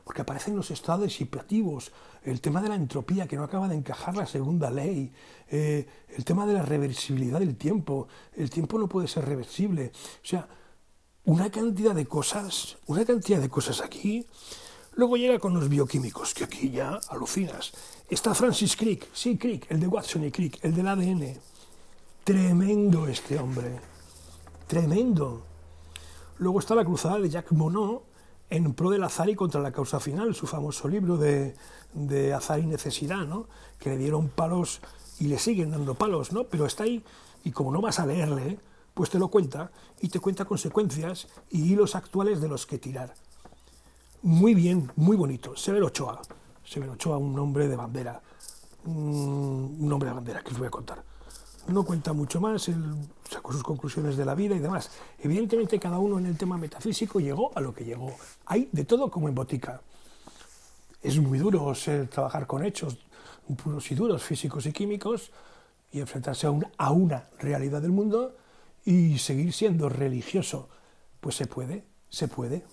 porque 0.03 0.23
aparecen 0.23 0.57
los 0.57 0.73
estados 0.73 1.05
disipativos, 1.05 1.93
el 2.25 2.41
tema 2.41 2.61
de 2.61 2.69
la 2.69 2.75
entropía, 2.75 3.29
que 3.29 3.37
no 3.37 3.45
acaba 3.45 3.69
de 3.69 3.77
encajar 3.77 4.17
la 4.17 4.27
segunda 4.27 4.69
ley, 4.69 5.13
eh, 5.49 5.87
el 6.09 6.25
tema 6.25 6.45
de 6.45 6.55
la 6.55 6.63
reversibilidad 6.63 7.39
del 7.39 7.55
tiempo, 7.55 8.09
el 8.35 8.51
tiempo 8.51 8.81
no 8.81 8.89
puede 8.89 9.07
ser 9.07 9.27
reversible. 9.27 9.93
O 9.95 10.27
sea, 10.27 10.49
una 11.27 11.53
cantidad 11.53 11.95
de 11.95 12.07
cosas, 12.07 12.79
una 12.89 13.05
cantidad 13.05 13.41
de 13.41 13.49
cosas 13.49 13.81
aquí 13.81 14.27
Luego 14.97 15.17
llega 15.17 15.39
con 15.39 15.55
los 15.55 15.69
bioquímicos, 15.69 16.35
que 16.35 16.45
aquí 16.45 16.71
ya 16.71 16.99
alucinas. 17.09 17.73
Está 18.09 18.35
Francis 18.35 18.77
Crick, 18.77 19.07
sí, 19.13 19.39
Crick, 19.39 19.71
el 19.71 19.79
de 19.79 19.87
Watson 19.87 20.25
y 20.25 20.31
Crick, 20.33 20.59
el 20.65 20.75
del 20.75 20.89
ADN. 20.89 21.39
Tremendo 22.31 23.09
este 23.09 23.41
hombre, 23.41 23.81
tremendo. 24.69 25.43
Luego 26.39 26.61
está 26.61 26.77
la 26.77 26.85
cruzada 26.85 27.19
de 27.19 27.29
Jacques 27.29 27.59
Monod 27.59 28.03
en 28.51 28.73
pro 28.73 28.91
del 28.91 29.03
azar 29.03 29.29
y 29.29 29.35
contra 29.35 29.61
la 29.61 29.73
causa 29.73 29.99
final, 29.99 30.33
su 30.37 30.47
famoso 30.47 30.87
libro 30.87 31.17
de, 31.17 31.57
de 31.93 32.33
azar 32.33 32.61
y 32.61 32.67
necesidad, 32.67 33.27
¿no? 33.27 33.49
que 33.81 33.91
le 33.91 33.97
dieron 33.97 34.29
palos 34.29 34.81
y 35.19 35.27
le 35.27 35.41
siguen 35.41 35.73
dando 35.73 35.97
palos, 35.97 36.31
¿no? 36.31 36.45
pero 36.45 36.67
está 36.67 36.85
ahí 36.85 37.03
y 37.43 37.51
como 37.51 37.73
no 37.73 37.81
vas 37.81 37.99
a 37.99 38.07
leerle, 38.07 38.61
pues 38.95 39.11
te 39.11 39.19
lo 39.19 39.27
cuenta 39.27 39.73
y 40.01 40.09
te 40.09 40.21
cuenta 40.21 40.45
consecuencias 40.45 41.27
y 41.51 41.73
hilos 41.73 41.97
actuales 41.97 42.41
de 42.41 42.47
los 42.47 42.65
que 42.65 42.79
tirar 42.79 43.13
muy 44.23 44.55
bien, 44.55 44.93
muy 44.95 45.17
bonito. 45.17 45.57
Severo 45.57 45.87
Ochoa. 45.87 46.21
Severo 46.63 46.93
Ochoa, 46.93 47.17
un 47.17 47.35
nombre 47.35 47.67
de 47.67 47.75
bandera. 47.75 48.23
Un 48.85 49.79
nombre 49.81 50.11
de 50.11 50.15
bandera 50.15 50.45
que 50.45 50.53
os 50.53 50.59
voy 50.59 50.69
a 50.69 50.71
contar. 50.71 51.10
No 51.69 51.85
cuenta 51.85 52.13
mucho 52.13 52.41
más, 52.41 52.69
él 52.69 52.83
sacó 53.29 53.53
sus 53.53 53.63
conclusiones 53.63 54.17
de 54.17 54.25
la 54.25 54.35
vida 54.35 54.57
y 54.57 54.59
demás. 54.59 54.91
Evidentemente 55.19 55.79
cada 55.79 55.99
uno 55.99 56.19
en 56.19 56.27
el 56.27 56.37
tema 56.37 56.57
metafísico 56.57 57.21
llegó 57.21 57.53
a 57.55 57.61
lo 57.61 57.75
que 57.75 57.85
llegó. 57.85 58.15
Hay 58.47 58.69
de 58.73 58.85
todo 58.85 59.11
como 59.11 59.29
en 59.29 59.35
botica. 59.35 59.81
Es 61.03 61.19
muy 61.19 61.39
duro 61.39 61.75
ser, 61.75 62.09
trabajar 62.09 62.47
con 62.47 62.65
hechos 62.65 62.99
puros 63.63 63.91
y 63.91 63.95
duros, 63.95 64.23
físicos 64.23 64.67
y 64.67 64.73
químicos, 64.73 65.31
y 65.93 66.01
enfrentarse 66.01 66.47
a 66.47 66.51
una, 66.51 66.71
a 66.77 66.93
una 66.93 67.25
realidad 67.39 67.83
del 67.83 67.91
mundo 67.91 68.37
y 68.85 69.19
seguir 69.19 69.53
siendo 69.53 69.89
religioso. 69.89 70.69
Pues 71.21 71.37
se 71.37 71.47
puede, 71.47 71.85
se 72.09 72.29
puede 72.29 72.65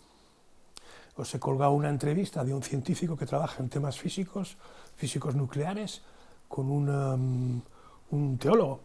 os 1.17 1.33
he 1.33 1.39
colgado 1.39 1.71
una 1.71 1.89
entrevista 1.89 2.43
de 2.43 2.53
un 2.53 2.61
científico 2.61 3.17
que 3.17 3.25
trabaja 3.25 3.61
en 3.63 3.69
temas 3.69 3.97
físicos, 3.97 4.57
físicos 4.95 5.35
nucleares, 5.35 6.01
con 6.47 6.69
um, 6.69 7.61
un 8.11 8.37
teólogo. 8.37 8.81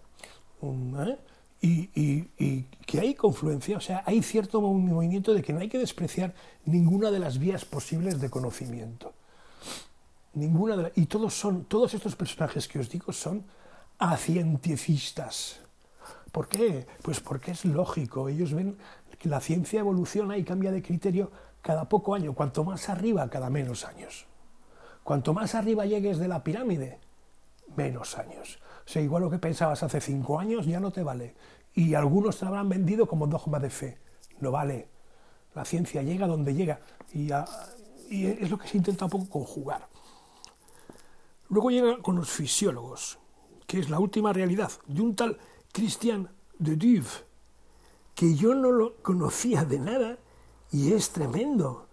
¿eh? 0.62 1.18
y, 1.62 2.62
que 2.86 3.00
hay 3.00 3.14
confluencia, 3.14 3.76
o 3.76 3.80
sea, 3.80 4.02
hay 4.04 4.22
cierto 4.22 4.60
movimiento 4.60 5.32
de 5.32 5.42
que 5.42 5.52
no 5.52 5.60
hay 5.60 5.68
que 5.68 5.78
despreciar 5.78 6.34
ninguna 6.64 7.10
de 7.10 7.20
las 7.20 7.38
vías 7.38 7.64
posibles 7.64 8.20
de 8.20 8.28
conocimiento. 8.28 9.14
Ninguna 10.34 10.76
de 10.76 10.92
y 10.96 11.06
todos 11.06 11.34
son, 11.34 11.64
todos 11.64 11.94
estos 11.94 12.16
personajes 12.16 12.66
que 12.66 12.78
os 12.78 12.90
digo 12.90 13.12
son 13.12 13.44
acienticistas. 13.98 15.60
¿Por 16.32 16.48
qué? 16.48 16.86
Pues 17.02 17.20
porque 17.20 17.52
es 17.52 17.64
lógico. 17.64 18.28
Ellos 18.28 18.52
ven 18.52 18.76
que 19.18 19.28
la 19.28 19.40
ciencia 19.40 19.80
evoluciona 19.80 20.36
y 20.36 20.44
cambia 20.44 20.72
de 20.72 20.82
criterio 20.82 21.30
cada 21.60 21.88
poco 21.88 22.14
año, 22.14 22.34
cuanto 22.34 22.64
más 22.64 22.88
arriba, 22.88 23.28
cada 23.30 23.50
menos 23.50 23.84
años. 23.84 24.26
Cuanto 25.04 25.32
más 25.32 25.54
arriba 25.54 25.86
llegues 25.86 26.18
de 26.18 26.28
la 26.28 26.42
pirámide, 26.42 26.98
menos 27.76 28.18
años. 28.18 28.58
O 28.94 28.98
igual 28.98 29.22
lo 29.22 29.30
que 29.30 29.38
pensabas 29.38 29.82
hace 29.82 30.00
cinco 30.00 30.38
años 30.38 30.66
ya 30.66 30.80
no 30.80 30.90
te 30.90 31.02
vale. 31.02 31.34
Y 31.74 31.94
algunos 31.94 32.38
te 32.38 32.46
habrán 32.46 32.68
vendido 32.68 33.06
como 33.06 33.26
dogma 33.26 33.58
de 33.58 33.70
fe. 33.70 33.98
No 34.40 34.50
vale. 34.50 34.88
La 35.54 35.64
ciencia 35.64 36.02
llega 36.02 36.26
donde 36.26 36.54
llega. 36.54 36.80
Y, 37.12 37.30
es 37.30 38.50
lo 38.50 38.58
que 38.58 38.68
se 38.68 38.76
intenta 38.76 39.06
un 39.06 39.10
poco 39.10 39.28
conjugar. 39.28 39.88
Luego 41.48 41.70
llega 41.70 42.02
con 42.02 42.16
los 42.16 42.30
fisiólogos, 42.30 43.18
que 43.66 43.78
es 43.78 43.88
la 43.88 43.98
última 43.98 44.32
realidad, 44.32 44.70
de 44.86 45.00
un 45.00 45.16
tal 45.16 45.38
Christian 45.72 46.30
de 46.58 46.76
Duve, 46.76 47.08
que 48.14 48.34
yo 48.34 48.54
no 48.54 48.70
lo 48.70 48.96
conocía 48.96 49.64
de 49.64 49.78
nada 49.78 50.18
y 50.70 50.92
es 50.92 51.10
tremendo. 51.10 51.86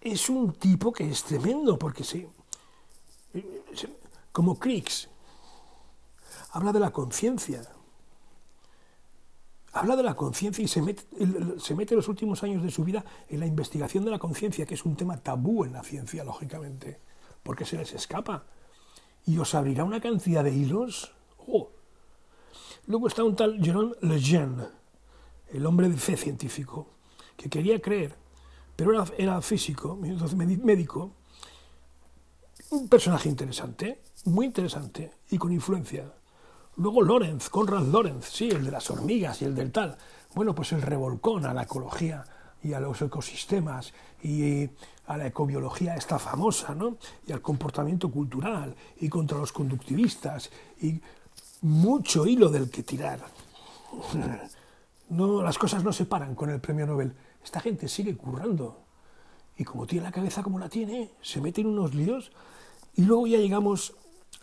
Es 0.00 0.28
un 0.28 0.52
tipo 0.52 0.92
que 0.92 1.08
es 1.08 1.24
tremendo, 1.24 1.78
porque 1.78 2.04
sí. 2.04 2.26
Como 4.32 4.58
Crix, 4.58 5.08
habla 6.54 6.72
de 6.72 6.78
la 6.78 6.92
conciencia. 6.92 7.62
Habla 9.72 9.96
de 9.96 10.04
la 10.04 10.14
conciencia 10.14 10.62
y 10.64 10.68
se 10.68 10.82
mete, 10.82 11.96
los 11.96 12.08
últimos 12.08 12.44
años 12.44 12.62
de 12.62 12.70
su 12.70 12.84
vida 12.84 13.04
en 13.28 13.40
la 13.40 13.46
investigación 13.46 14.04
de 14.04 14.12
la 14.12 14.20
conciencia, 14.20 14.64
que 14.64 14.74
es 14.74 14.84
un 14.84 14.94
tema 14.94 15.16
tabú 15.16 15.64
en 15.64 15.72
la 15.72 15.82
ciencia, 15.82 16.22
lógicamente, 16.22 17.00
porque 17.42 17.64
se 17.64 17.76
les 17.76 17.92
escapa. 17.92 18.44
Y 19.26 19.36
os 19.38 19.52
abrirá 19.56 19.82
una 19.82 20.00
cantidad 20.00 20.44
de 20.44 20.54
hilos. 20.54 21.12
Oh. 21.48 21.70
Luego 22.86 23.08
está 23.08 23.24
un 23.24 23.34
tal 23.34 23.58
Jérôme 23.60 23.96
Lejeune, 24.02 24.68
el 25.48 25.66
hombre 25.66 25.88
de 25.88 25.96
fe 25.96 26.16
científico 26.16 26.86
que 27.36 27.50
quería 27.50 27.82
creer, 27.82 28.14
pero 28.76 28.92
era, 28.92 29.04
era 29.18 29.42
físico, 29.42 29.96
médico, 29.96 31.10
un 32.70 32.88
personaje 32.88 33.28
interesante, 33.28 34.02
muy 34.26 34.46
interesante 34.46 35.10
y 35.30 35.38
con 35.38 35.50
influencia. 35.50 36.12
Luego 36.76 37.02
Lorenz, 37.02 37.48
Conrad 37.50 37.84
Lorenz, 37.84 38.28
sí, 38.28 38.48
el 38.48 38.64
de 38.64 38.70
las 38.70 38.90
hormigas 38.90 39.40
y 39.42 39.44
el 39.44 39.54
del 39.54 39.70
tal. 39.70 39.96
Bueno, 40.34 40.54
pues 40.54 40.72
el 40.72 40.82
revolcón 40.82 41.46
a 41.46 41.54
la 41.54 41.62
ecología 41.62 42.24
y 42.62 42.72
a 42.72 42.80
los 42.80 43.00
ecosistemas 43.00 43.92
y 44.22 44.68
a 45.06 45.16
la 45.16 45.26
ecobiología 45.26 45.94
esta 45.94 46.18
famosa, 46.18 46.74
¿no? 46.74 46.96
Y 47.26 47.32
al 47.32 47.42
comportamiento 47.42 48.10
cultural 48.10 48.74
y 48.98 49.08
contra 49.08 49.38
los 49.38 49.52
conductivistas 49.52 50.50
y 50.80 51.00
mucho 51.60 52.26
hilo 52.26 52.48
del 52.48 52.70
que 52.70 52.82
tirar. 52.82 53.20
No, 55.10 55.42
las 55.42 55.58
cosas 55.58 55.84
no 55.84 55.92
se 55.92 56.06
paran 56.06 56.34
con 56.34 56.50
el 56.50 56.60
premio 56.60 56.86
Nobel. 56.86 57.14
Esta 57.42 57.60
gente 57.60 57.88
sigue 57.88 58.16
currando. 58.16 58.80
Y 59.56 59.64
como 59.64 59.86
tiene 59.86 60.06
la 60.06 60.12
cabeza 60.12 60.42
como 60.42 60.58
la 60.58 60.68
tiene, 60.68 61.12
se 61.20 61.40
mete 61.40 61.60
en 61.60 61.68
unos 61.68 61.94
líos. 61.94 62.32
Y 62.96 63.02
luego 63.02 63.26
ya 63.26 63.38
llegamos 63.38 63.94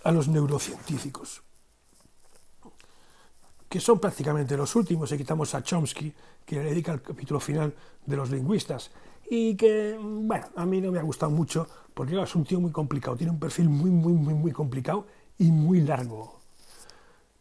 a 0.04 0.12
los 0.12 0.28
neurocientíficos, 0.28 1.42
que 3.72 3.80
son 3.80 4.00
prácticamente 4.00 4.58
los 4.58 4.76
últimos, 4.76 5.10
si 5.10 5.18
quitamos 5.18 5.56
a 5.56 5.64
Chomsky, 5.64 6.14
que 6.46 6.56
le 6.58 6.64
dedica 6.64 6.92
el 6.92 7.02
capítulo 7.02 7.40
final 7.40 7.74
de 8.06 8.18
los 8.18 8.30
lingüistas, 8.30 8.92
y 9.30 9.56
que, 9.56 9.98
bueno, 9.98 10.48
a 10.58 10.66
mí 10.66 10.82
no 10.82 10.92
me 10.92 11.00
ha 11.00 11.04
gustado 11.04 11.32
mucho, 11.32 11.66
porque 11.94 12.22
es 12.22 12.36
un 12.36 12.44
tío 12.44 12.60
muy 12.60 12.72
complicado, 12.72 13.16
tiene 13.16 13.32
un 13.32 13.40
perfil 13.40 13.70
muy, 13.70 13.90
muy, 13.90 14.12
muy, 14.12 14.34
muy 14.34 14.52
complicado 14.52 15.08
y 15.38 15.54
muy 15.54 15.80
largo. 15.80 16.42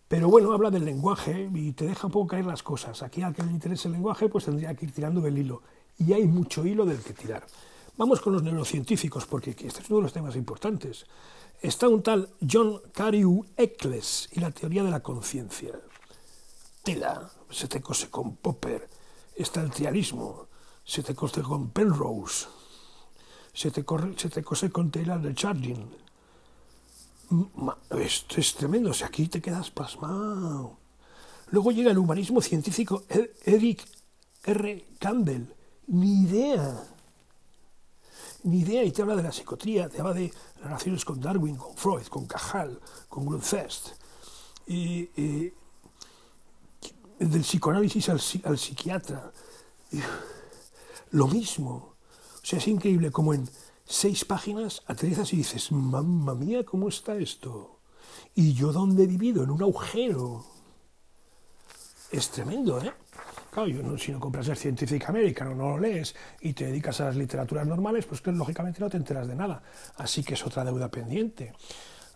Pero 0.07 0.29
bueno, 0.29 0.53
habla 0.53 0.71
del 0.71 0.85
lenguaje 0.85 1.51
y 1.53 1.73
te 1.73 1.85
deja 1.85 2.07
un 2.07 2.13
poco 2.13 2.29
caer 2.29 2.47
las 2.47 2.63
cosas. 2.63 3.03
Aquí 3.03 3.23
al 3.23 3.35
que 3.35 3.43
le 3.43 3.51
interese 3.51 3.89
el 3.89 3.95
lenguaje, 3.95 4.29
pues 4.29 4.45
tendría 4.45 4.73
que 4.77 4.87
ir 4.87 4.93
tirando 4.93 5.21
del 5.21 5.37
hilo. 5.37 5.63
Y 5.99 6.13
hay 6.13 6.29
mucho 6.29 6.65
hilo 6.65 6.85
del 6.85 6.99
que 6.99 7.13
tirar. 7.13 7.45
Vamos 7.97 8.21
con 8.21 8.33
los 8.33 8.45
neurocientíficos, 8.45 9.27
porque 9.27 9.51
este 9.51 9.67
es 9.67 9.91
uno 9.91 9.97
de 9.97 10.03
los 10.05 10.13
temas 10.13 10.37
importantes. 10.37 11.07
Está 11.61 11.89
un 11.89 12.05
tal 12.05 12.29
John 12.49 12.81
Cariu 12.93 13.45
Eccles 13.57 14.29
y 14.31 14.39
la 14.39 14.53
teoría 14.53 14.85
de 14.85 14.91
la 14.93 15.01
conciencia. 15.01 15.73
Tela, 16.83 17.31
se 17.51 17.69
te 17.69 17.81
cose 17.81 18.11
con 18.11 18.37
Popper. 18.37 18.89
Está 19.35 19.63
el 19.63 19.71
trialismo, 19.71 20.49
se 20.85 21.03
te 21.03 21.15
cose 21.15 21.43
con 21.43 21.71
Penrose. 21.71 22.47
Se 23.53 23.71
te, 23.71 23.85
se 24.17 24.29
te 24.29 24.43
cose 24.43 24.71
con 24.71 24.91
Taylor 24.91 25.21
de 25.21 25.35
Chardin 25.35 25.91
esto 27.99 28.41
es 28.41 28.55
tremendo, 28.55 28.93
si 28.93 29.05
aquí 29.05 29.29
te 29.29 29.41
quedas 29.41 29.71
pasmado. 29.71 30.79
Luego 31.51 31.71
llega 31.71 31.91
el 31.91 31.99
humanismo 31.99 32.41
científico 32.41 33.05
e-, 33.09 33.33
Eric 33.45 33.85
R. 34.45 34.87
Campbell. 34.99 35.47
Ni 35.89 36.23
idea. 36.23 36.85
Ni 38.45 38.61
idea. 38.61 38.83
Y 38.85 38.93
te 38.93 39.03
habla 39.03 39.17
de 39.17 39.23
la 39.23 39.33
psicotría, 39.33 39.89
te 39.89 40.01
habla 40.01 40.15
de 40.15 40.33
relaciones 40.63 41.05
con 41.05 41.21
Darwin, 41.21 41.57
con 41.57 41.77
Freud, 41.77 42.07
con 42.07 42.27
Cajal, 42.27 42.81
con 43.09 43.27
Grunfest. 43.27 43.91
Y, 44.67 45.53
del 47.21 47.43
psicoanálisis 47.43 48.09
al, 48.09 48.59
psiquiatra. 48.59 49.31
lo 51.11 51.29
mismo. 51.29 51.95
O 52.43 52.45
sea, 52.45 52.59
es 52.59 52.67
increíble 52.67 53.11
como 53.11 53.35
en 53.35 53.49
seis 53.85 54.25
páginas, 54.25 54.83
aterrizas 54.87 55.33
y 55.33 55.37
dices, 55.37 55.71
mamma 55.71 56.35
mía, 56.35 56.65
¿cómo 56.65 56.89
está 56.89 57.17
esto? 57.17 57.81
¿Y 58.35 58.55
yo 58.55 58.73
dónde 58.73 59.05
he 59.05 59.07
vivido? 59.07 59.45
En 59.45 59.51
un 59.51 59.63
agujero. 59.63 60.45
Es 62.11 62.31
tremendo, 62.31 62.81
¿eh? 62.81 62.93
Claro, 63.51 63.99
si 63.99 64.13
no 64.13 64.21
compras 64.21 64.49
el 64.49 64.57
Scientific 64.57 65.09
American 65.09 65.49
o 65.49 65.55
no 65.55 65.69
lo 65.71 65.79
lees 65.79 66.15
y 66.41 66.53
te 66.53 66.67
dedicas 66.67 67.01
a 67.01 67.07
las 67.07 67.17
literaturas 67.17 67.67
normales, 67.67 68.07
pues 68.07 68.21
que 68.21 68.31
lógicamente 68.31 68.81
no 68.81 68.89
te 68.89 68.97
enteras 68.97 69.27
de 69.27 69.35
nada. 69.35 69.63
Así 69.97 70.23
que 70.23 70.35
es 70.35 70.47
otra 70.47 70.65
deuda 70.65 70.89
pendiente. 70.89 71.53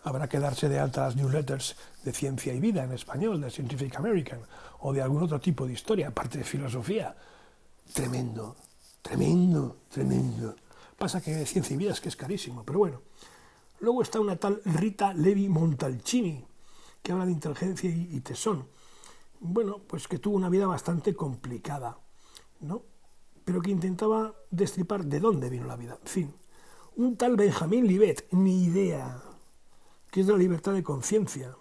Habrá 0.05 0.29
que 0.29 0.37
darse 0.37 0.69
de 0.69 0.77
alta 0.77 1.01
las 1.01 1.15
newsletters 1.15 1.75
de 2.03 2.13
ciencia 2.13 2.53
y 2.53 2.59
vida 2.59 2.83
en 2.83 2.91
español, 2.91 3.41
de 3.41 3.49
Scientific 3.49 3.95
American, 3.95 4.39
o 4.81 4.93
de 4.93 5.01
algún 5.01 5.23
otro 5.23 5.39
tipo 5.39 5.65
de 5.65 5.73
historia, 5.73 6.09
aparte 6.09 6.37
de 6.37 6.43
filosofía. 6.43 7.15
Tremendo, 7.91 8.55
tremendo, 9.01 9.77
tremendo. 9.89 10.55
Pasa 10.95 11.21
que 11.21 11.43
ciencia 11.47 11.73
y 11.73 11.77
vida 11.77 11.91
es 11.91 12.01
que 12.01 12.09
es 12.09 12.15
carísimo, 12.15 12.63
pero 12.63 12.77
bueno. 12.77 13.01
Luego 13.79 14.03
está 14.03 14.19
una 14.19 14.35
tal 14.35 14.61
Rita 14.63 15.11
Levi 15.11 15.49
Montalcini, 15.49 16.45
que 17.01 17.11
habla 17.11 17.25
de 17.25 17.31
inteligencia 17.31 17.89
y, 17.89 18.19
tesón. 18.21 18.67
Bueno, 19.39 19.81
pues 19.87 20.07
que 20.07 20.19
tuvo 20.19 20.35
una 20.35 20.49
vida 20.49 20.67
bastante 20.67 21.15
complicada, 21.15 21.97
¿no? 22.59 22.83
Pero 23.43 23.59
que 23.59 23.71
intentaba 23.71 24.35
destripar 24.51 25.03
de 25.03 25.19
dónde 25.19 25.49
vino 25.49 25.65
la 25.65 25.75
vida. 25.75 25.97
En 25.99 26.07
fin, 26.07 26.33
un 26.95 27.17
tal 27.17 27.35
Benjamín 27.37 27.87
Libet, 27.87 28.27
ni 28.31 28.65
idea, 28.65 29.19
que 30.15 30.21
es 30.21 30.27
la 30.27 30.37
libertad 30.37 30.71
de 30.71 30.81
conciencia, 30.81 31.53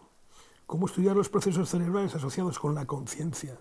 cómo 0.65 0.87
estudiar 0.87 1.17
los 1.17 1.29
procesos 1.29 1.69
cerebrales 1.69 2.15
asociados 2.15 2.61
con 2.61 2.73
la 2.73 2.87
conciencia. 2.87 3.59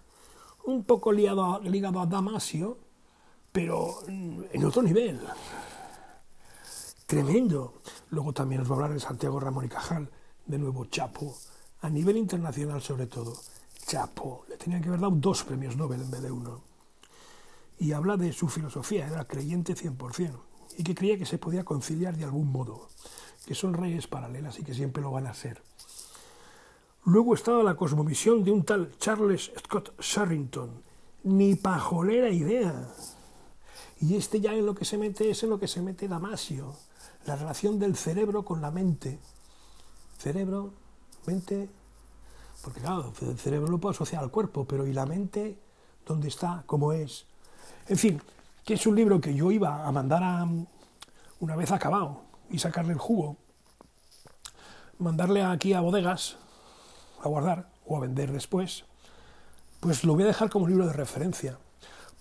Un 0.66 0.84
poco 0.84 1.12
ligado 1.12 2.00
a 2.00 2.06
Damasio, 2.06 2.78
pero 3.52 3.98
en 4.08 4.64
otro 4.64 4.84
nivel. 4.84 5.20
Tremendo. 7.08 7.74
Luego 8.12 8.34
también 8.34 8.62
nos 8.62 8.70
va 8.70 8.74
a 8.74 8.76
hablar 8.76 8.94
de 8.94 9.00
Santiago 9.00 9.40
Ramón 9.40 9.66
y 9.66 9.70
Cajal, 9.70 10.12
de 10.46 10.60
nuevo 10.60 10.86
Chapo, 10.86 11.36
a 11.82 11.90
nivel 11.90 12.18
internacional 12.18 12.80
sobre 12.80 13.08
todo. 13.08 13.34
Chapo, 13.88 14.46
le 14.48 14.58
tenían 14.58 14.84
que 14.84 14.90
haber 14.90 15.00
dado 15.00 15.16
dos 15.16 15.44
premios 15.44 15.76
Nobel 15.76 16.02
en 16.02 16.12
vez 16.12 16.22
de 16.22 16.32
uno. 16.32 16.62
Y 17.80 17.94
habla 17.94 18.16
de 18.16 18.32
su 18.32 18.48
filosofía, 18.48 19.08
era 19.08 19.26
creyente 19.26 19.74
100%, 19.74 20.40
y 20.78 20.84
que 20.84 20.94
creía 20.94 21.18
que 21.18 21.26
se 21.26 21.40
podía 21.40 21.66
conciliar 21.66 22.16
de 22.16 22.26
algún 22.26 22.52
modo, 22.52 22.90
que 23.46 23.56
son 23.56 23.74
reyes 23.74 24.08
paralelas 24.08 24.60
y 24.60 24.64
que 24.64 24.74
siempre 24.74 25.04
lo 25.04 25.12
van 25.12 25.28
a 25.28 25.34
ser. 25.34 25.62
Luego 27.06 27.34
estaba 27.34 27.64
la 27.64 27.76
cosmovisión 27.76 28.44
de 28.44 28.52
un 28.52 28.64
tal 28.64 28.98
Charles 28.98 29.52
Scott 29.60 30.00
Sherrington, 30.00 30.82
ni 31.24 31.56
pajolera 31.56 32.30
idea. 32.30 32.88
Y 34.00 34.16
este 34.16 34.40
ya 34.40 34.54
en 34.54 34.66
lo 34.66 34.74
que 34.74 34.86
se 34.86 34.98
mete 34.98 35.30
es 35.30 35.44
en 35.44 35.50
lo 35.50 35.60
que 35.60 35.68
se 35.68 35.82
mete 35.82 36.08
Damasio, 36.08 36.76
la 37.26 37.36
relación 37.36 37.80
del 37.80 37.96
cerebro 37.98 38.44
con 38.44 38.62
la 38.62 38.72
mente. 38.72 39.20
Cerebro, 40.18 40.74
mente, 41.26 41.70
porque 42.64 42.80
claro, 42.80 43.12
el 43.22 43.38
cerebro 43.38 43.70
lo 43.70 43.80
puedo 43.80 43.92
asociar 43.92 44.24
al 44.24 44.32
cuerpo, 44.32 44.66
pero 44.66 44.88
¿y 44.88 44.94
la 44.94 45.06
mente 45.06 45.60
dónde 46.06 46.30
está? 46.30 46.64
¿Cómo 46.66 46.94
es? 46.94 47.26
En 47.88 47.98
fin, 47.98 48.22
que 48.64 48.76
es 48.76 48.88
un 48.88 48.96
libro 48.96 49.20
que 49.20 49.36
yo 49.36 49.52
iba 49.52 49.86
a 49.86 49.92
mandar 49.92 50.24
a, 50.24 50.48
una 51.42 51.56
vez 51.58 51.72
acabado 51.72 52.33
y 52.50 52.60
sacarle 52.60 52.94
el 52.94 53.00
jugo, 53.00 53.38
mandarle 54.98 55.44
aquí 55.44 55.74
a 55.74 55.82
bodegas 55.82 56.38
a 57.22 57.28
guardar 57.28 57.70
o 57.86 57.98
a 57.98 58.02
vender 58.02 58.32
después, 58.32 58.86
pues 59.80 60.04
lo 60.04 60.14
voy 60.14 60.24
a 60.24 60.28
dejar 60.28 60.50
como 60.50 60.68
libro 60.68 60.86
de 60.88 60.94
referencia 60.94 61.58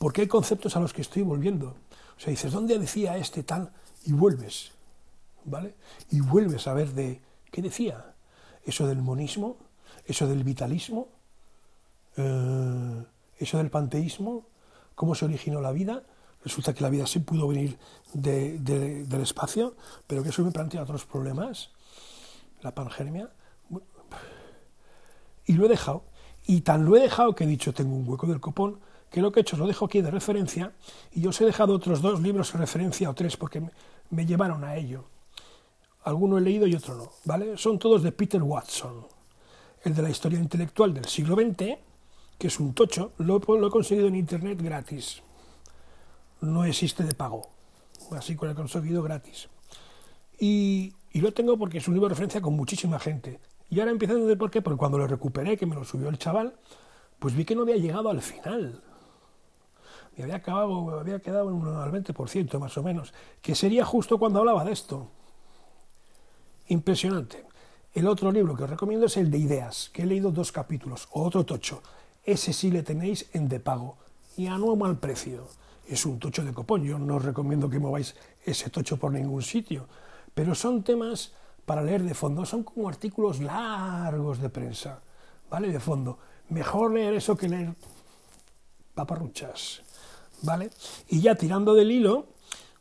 porque 0.03 0.23
hay 0.23 0.27
conceptos 0.27 0.75
a 0.75 0.81
los 0.81 0.93
que 0.93 1.01
estoy 1.01 1.23
volviendo. 1.23 1.77
O 2.17 2.21
sea, 2.21 2.33
dices, 2.33 2.53
¿dónde 2.53 2.77
decía 2.77 3.17
este 3.19 3.45
tal? 3.45 3.71
Y 4.05 4.13
vuelves, 4.13 4.73
¿vale? 5.45 5.77
Y 6.11 6.21
vuelves 6.21 6.67
a 6.67 6.75
ver 6.75 6.93
de, 6.93 7.21
¿qué 7.53 7.63
decía? 7.63 8.13
Eso 8.65 8.89
del 8.89 9.01
monismo, 9.01 9.59
eso 10.05 10.27
del 10.27 10.43
vitalismo, 10.43 11.07
eh, 12.17 13.05
eso 13.39 13.59
del 13.59 13.71
panteísmo, 13.71 14.45
cómo 14.97 15.15
se 15.15 15.25
originó 15.25 15.61
la 15.61 15.71
vida. 15.71 16.03
Resulta 16.45 16.75
que 16.75 16.83
la 16.83 16.91
vida 16.91 17.07
sí 17.07 17.21
pudo 17.21 17.47
venir 17.49 17.79
del 18.13 19.21
espacio, 19.21 19.75
pero 20.07 20.23
que 20.23 20.31
eso 20.31 20.43
me 20.43 20.51
plantea 20.51 20.83
otros 20.83 21.05
problemas, 21.05 21.71
la 22.63 22.75
pangermia. 22.75 23.31
Y 25.47 25.55
lo 25.55 25.67
he 25.67 25.69
dejado. 25.69 26.05
Y 26.47 26.63
tan 26.63 26.85
lo 26.85 26.97
he 26.97 27.01
dejado 27.01 27.35
que 27.35 27.45
he 27.45 27.47
dicho, 27.47 27.73
tengo 27.73 27.95
un 27.95 28.09
hueco 28.09 28.27
del 28.27 28.41
copón 28.41 28.81
que 29.13 29.21
lo 29.21 29.31
que 29.31 29.41
he 29.41 29.43
hecho 29.43 29.57
lo 29.57 29.67
dejo 29.67 29.85
aquí 29.85 30.01
de 30.01 30.11
referencia 30.11 30.73
y 31.13 31.21
yo 31.21 31.31
os 31.31 31.41
he 31.41 31.45
dejado 31.45 31.75
otros 31.75 32.01
dos 32.01 32.21
libros 32.21 32.51
de 32.53 32.59
referencia 32.59 33.11
o 33.11 33.15
tres 33.15 33.37
porque 33.37 33.63
me 34.11 34.27
llevaron 34.27 34.65
a 34.65 34.75
ello. 34.77 35.05
Alguno 36.05 36.39
he 36.39 36.41
leído 36.41 36.67
y 36.67 36.75
otro 36.75 36.97
no, 36.97 37.13
¿vale? 37.25 37.57
Son 37.59 37.79
todos 37.79 38.03
de 38.03 38.11
Peter 38.11 38.43
Watson. 38.43 39.07
El 39.85 39.95
de 39.95 40.03
la 40.03 40.11
historia 40.11 40.39
intelectual 40.39 40.95
del 40.95 41.05
siglo 41.05 41.37
XX, 41.37 41.79
que 42.39 42.47
es 42.47 42.59
un 42.59 42.73
tocho, 42.73 43.13
lo, 43.19 43.37
he 43.37 43.71
conseguido 43.71 44.09
en 44.09 44.17
internet 44.17 44.61
gratis. 44.61 45.23
No 46.43 46.65
existe 46.65 47.03
de 47.05 47.15
pago, 47.15 47.49
así 48.11 48.37
que 48.37 48.45
lo 48.45 48.53
he 48.53 48.55
conseguido 48.55 49.03
gratis. 49.03 49.49
Y, 50.39 50.95
lo 51.15 51.33
tengo 51.33 51.57
porque 51.57 51.79
es 51.79 51.89
un 51.89 51.95
libro 51.95 52.09
de 52.09 52.15
referencia 52.15 52.43
con 52.43 52.55
muchísima 52.55 52.99
gente. 52.99 53.41
Y 53.71 53.81
ahora 53.81 53.93
empiezo 53.93 54.13
a 54.13 54.17
entender 54.17 54.37
por 54.37 54.51
qué, 54.51 54.61
porque 54.61 54.79
cuando 54.79 54.99
lo 54.99 55.07
recuperé, 55.07 55.57
que 55.57 55.65
me 55.65 55.75
lo 55.75 55.85
subió 55.85 56.11
el 56.11 56.19
chaval, 56.19 56.55
pues 57.19 57.35
vi 57.35 57.47
que 57.47 57.55
no 57.55 57.63
había 57.63 57.77
llegado 57.77 58.11
al 58.11 58.21
final 58.21 58.83
me 60.17 60.25
había, 60.25 60.37
acabado, 60.37 61.01
había 61.01 61.21
quedado 61.21 61.51
en 61.51 61.67
al 61.67 61.91
20% 61.91 62.59
más 62.59 62.77
o 62.77 62.83
menos, 62.83 63.15
que 63.41 63.55
sería 63.55 63.85
justo 63.85 64.19
cuando 64.19 64.41
hablaba 64.41 64.65
de 64.65 64.73
esto. 64.73 65.09
Impresionante. 66.69 67.45
El 67.95 68.07
otro 68.07 68.31
libro 68.31 68.55
que 68.55 68.65
os 68.65 68.71
recomiendo 68.71 69.07
es 69.07 69.17
el 69.17 69.31
de 69.31 69.39
Ideas, 69.39 69.91
que 69.93 70.03
he 70.03 70.07
leído 70.07 70.31
dos 70.31 70.53
capítulos, 70.53 71.09
o 71.13 71.23
otro 71.23 71.45
tocho. 71.45 71.83
Ese 72.25 72.53
sí 72.53 72.71
le 72.71 72.83
tenéis 72.83 73.29
en 73.33 73.49
de 73.49 73.61
pago 73.61 73.97
y 74.37 74.47
a 74.47 74.59
no 74.59 74.77
mal 74.77 74.99
precio. 74.99 75.47
Es 75.87 76.07
un 76.07 76.19
tocho 76.19 76.45
de 76.45 76.53
copón, 76.53 76.85
yo 76.85 76.99
no 76.99 77.17
os 77.17 77.25
recomiendo 77.25 77.69
que 77.69 77.79
mováis 77.79 78.15
ese 78.45 78.71
tocho 78.71 78.97
por 78.97 79.13
ningún 79.13 79.43
sitio, 79.43 79.89
pero 80.35 80.55
son 80.55 80.83
temas 80.83 81.33
para 81.67 81.83
leer 81.83 82.03
de 82.03 82.15
fondo, 82.15 82.45
son 82.45 82.65
como 82.65 82.89
artículos 82.89 83.41
largos 83.41 84.41
de 84.41 84.49
prensa, 84.49 85.01
¿vale? 85.51 85.69
De 85.69 85.81
fondo. 85.81 86.19
Mejor 86.49 86.93
leer 86.93 87.15
eso 87.15 87.37
que 87.37 87.49
leer 87.49 87.75
paparruchas. 88.95 89.83
¿vale? 90.43 90.71
Y 91.09 91.21
ya 91.21 91.35
tirando 91.35 91.75
del 91.75 91.91
hilo, 91.91 92.27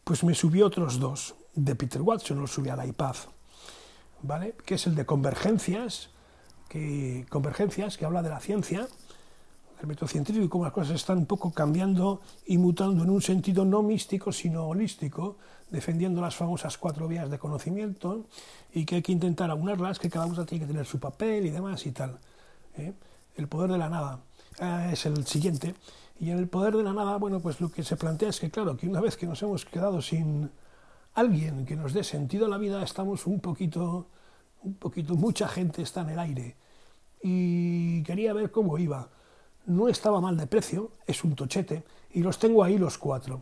pues 0.04 0.24
me 0.24 0.36
subió 0.36 0.68
otros 0.68 1.00
dos 1.00 1.36
de 1.56 1.76
Peter 1.76 2.02
Watson, 2.02 2.40
los 2.40 2.52
subí 2.52 2.70
al 2.70 2.86
iPad, 2.88 3.16
¿vale? 4.22 4.56
Que 4.66 4.76
es 4.76 4.88
el 4.88 4.96
de 4.96 5.06
convergencias, 5.06 6.10
que, 6.68 7.26
convergencias, 7.30 7.98
que 7.98 8.06
habla 8.06 8.22
de 8.22 8.30
la 8.30 8.40
ciencia, 8.40 8.88
el 9.82 9.88
método 9.88 10.08
científico 10.08 10.46
y 10.46 10.50
cómo 10.50 10.63
las 10.63 10.74
cosas 10.74 10.96
están 10.96 11.17
un 11.17 11.26
poco 11.26 11.52
cambiando 11.52 12.22
y 12.46 12.58
mutando 12.58 13.04
en 13.04 13.10
un 13.10 13.22
sentido 13.22 13.65
no 13.65 13.82
místico, 13.82 14.32
sino 14.32 14.67
holístico, 14.67 15.38
defendiendo 15.70 16.22
las 16.22 16.36
famosas 16.36 16.78
cuatro 16.78 17.08
vías 17.08 17.30
de 17.30 17.39
conocimiento 17.39 18.26
y 18.74 18.86
que 18.86 18.96
hay 18.96 19.02
que 19.02 19.12
intentar 19.12 19.50
aunarlas, 19.50 19.98
que 19.98 20.10
cada 20.10 20.26
una 20.26 20.46
tiene 20.46 20.65
que 20.65 20.72
tener 20.72 20.86
su 20.86 21.00
papel 21.00 21.46
y 21.46 21.50
demás 21.50 21.86
y 21.86 21.91
tal. 21.91 22.20
¿eh? 22.78 22.94
El 23.36 23.48
poder 23.48 23.72
de 23.72 23.78
la 23.78 23.89
nada 23.89 24.20
eh, 24.60 24.89
es 24.94 25.06
el 25.06 25.26
siguiente. 25.26 25.76
Y 26.20 26.30
en 26.30 26.38
el 26.38 26.48
poder 26.48 26.76
de 26.76 26.84
la 26.84 26.94
nada, 26.94 27.17
bueno, 27.17 27.39
pues 27.39 27.60
lo 27.60 27.72
que 27.72 27.84
se 27.84 27.96
plantea 27.98 28.30
es 28.30 28.39
que, 28.39 28.52
claro, 28.52 28.78
que 28.78 28.88
una 28.88 29.02
vez 29.02 29.17
que 29.17 29.26
nos 29.26 29.41
hemos 29.41 29.65
quedado 29.65 30.02
sin 30.02 30.52
alguien 31.15 31.65
que 31.65 31.76
nos 31.76 31.94
dé 31.94 32.04
sentido 32.04 32.46
a 32.46 32.50
la 32.50 32.60
vida, 32.60 32.84
estamos 32.84 33.26
un 33.26 33.39
poquito, 33.39 34.08
un 34.62 34.76
poquito, 34.76 35.15
mucha 35.15 35.48
gente 35.48 35.82
está 35.82 36.02
en 36.02 36.10
el 36.10 36.20
aire. 36.20 36.56
Y 37.24 38.04
quería 38.04 38.34
ver 38.34 38.52
cómo 38.52 38.78
iba 38.78 39.10
no 39.65 39.88
estaba 39.88 40.21
mal 40.21 40.38
de 40.38 40.47
precio, 40.47 40.91
es 41.06 41.24
un 41.24 41.36
tochete, 41.36 41.84
y 42.13 42.21
los 42.21 42.39
tengo 42.39 42.63
ahí 42.63 42.78
los 42.78 42.97
cuatro. 42.97 43.41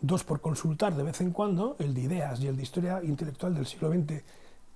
Dos 0.00 0.24
por 0.24 0.40
consultar 0.40 0.94
de 0.94 1.02
vez 1.02 1.20
en 1.20 1.30
cuando, 1.30 1.76
el 1.78 1.94
de 1.94 2.02
ideas 2.02 2.40
y 2.40 2.46
el 2.46 2.56
de 2.56 2.62
historia 2.62 3.02
intelectual 3.02 3.54
del 3.54 3.66
siglo 3.66 3.90
XX, 3.90 4.22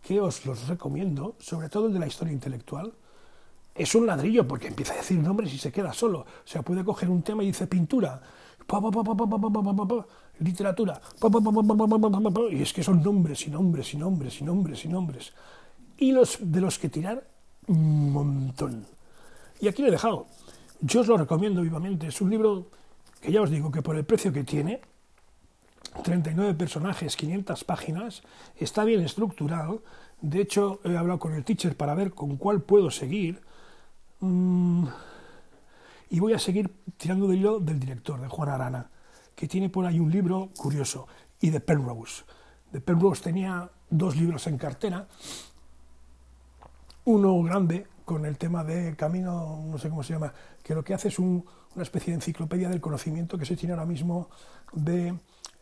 que 0.03 0.21
os 0.21 0.47
los 0.47 0.67
recomiendo, 0.67 1.37
sobre 1.39 1.69
todo 1.69 1.87
el 1.87 1.93
de 1.93 1.99
la 1.99 2.07
historia 2.07 2.33
intelectual. 2.33 2.93
Es 3.75 3.95
un 3.95 4.07
ladrillo 4.07 4.49
porque 4.49 4.69
empieza 4.69 4.95
a 4.95 4.97
decir 4.97 5.19
nombres 5.19 5.53
y 5.53 5.59
se 5.59 5.71
queda 5.71 5.93
solo. 5.93 6.21
O 6.21 6.27
sea, 6.45 6.63
puede 6.63 6.85
coger 6.85 7.11
un 7.11 7.23
tema 7.23 7.43
y 7.43 7.47
dice 7.47 7.67
pintura, 7.67 8.21
literatura, 10.39 11.01
y 12.51 12.63
es 12.63 12.73
que 12.73 12.83
son 12.83 13.03
nombres 13.03 13.47
y 13.47 13.51
nombres 13.51 13.95
y 13.95 13.97
nombres 13.99 14.41
y 14.41 14.45
nombres 14.45 14.85
y 14.85 14.89
nombres. 14.89 15.33
Y 15.99 16.13
los 16.13 16.39
de 16.41 16.61
los 16.61 16.79
que 16.79 16.89
tirar 16.89 17.27
un 17.67 18.13
montón. 18.13 18.87
Y 19.61 19.69
aquí 19.69 19.83
lo 19.83 19.89
he 19.89 19.91
dejado. 19.91 20.27
Yo 20.81 21.01
os 21.01 21.09
lo 21.09 21.17
recomiendo 21.17 21.63
vivamente. 21.63 22.07
Es 22.09 22.21
un 22.21 22.31
libro 22.31 22.71
que 23.21 23.31
ya 23.31 23.43
os 23.43 23.51
digo 23.51 23.71
que 23.71 23.83
por 23.83 23.97
el 23.97 24.05
precio 24.05 24.33
que 24.33 24.45
tiene, 24.45 24.81
39 26.03 26.55
personajes, 26.55 27.17
500 27.17 27.65
páginas, 27.65 28.23
está 28.57 28.85
bien 28.85 29.01
estructurado. 29.01 29.83
De 30.21 30.41
hecho, 30.41 30.81
he 30.85 30.97
hablado 30.97 31.19
con 31.19 31.35
el 31.35 31.45
teacher 31.45 31.77
para 31.77 31.95
ver 31.95 32.13
con 32.13 32.37
cuál 32.37 32.63
puedo 32.63 32.91
seguir. 32.91 33.41
Mm, 34.21 34.87
y 36.11 36.21
voy 36.21 36.33
a 36.33 36.39
seguir 36.39 36.71
tirando 36.97 37.29
del 37.29 37.39
hilo 37.39 37.61
del 37.61 37.79
director, 37.79 38.21
de 38.21 38.29
Juan 38.29 38.49
Arana, 38.49 38.91
que 39.35 39.47
tiene 39.47 39.69
por 39.69 39.87
ahí 39.87 40.01
un 40.01 40.11
libro 40.11 40.51
curioso, 40.57 41.07
y 41.41 41.51
de 41.51 41.61
Penrose. 41.61 42.25
De 42.73 42.81
Penrose 42.81 43.23
tenía 43.23 43.71
dos 43.89 44.17
libros 44.17 44.47
en 44.47 44.59
cartera, 44.59 45.09
uno 47.05 47.43
grande 47.43 47.87
con 48.11 48.27
el 48.27 48.39
tema 48.39 48.65
de 48.65 48.97
camino, 48.97 49.63
no 49.65 49.79
sé 49.79 49.89
cómo 49.89 50.03
se 50.03 50.15
llama, 50.15 50.33
que 50.65 50.75
lo 50.75 50.83
que 50.83 50.95
hace 50.95 51.07
es 51.07 51.21
una 51.21 51.45
especie 51.77 52.11
de 52.11 52.17
enciclopedia 52.17 52.69
del 52.69 52.81
conocimiento 52.81 53.39
que 53.39 53.45
se 53.45 53.55
tiene 53.55 53.73
ahora 53.73 53.87
mismo 53.87 54.31
de, 54.73 55.15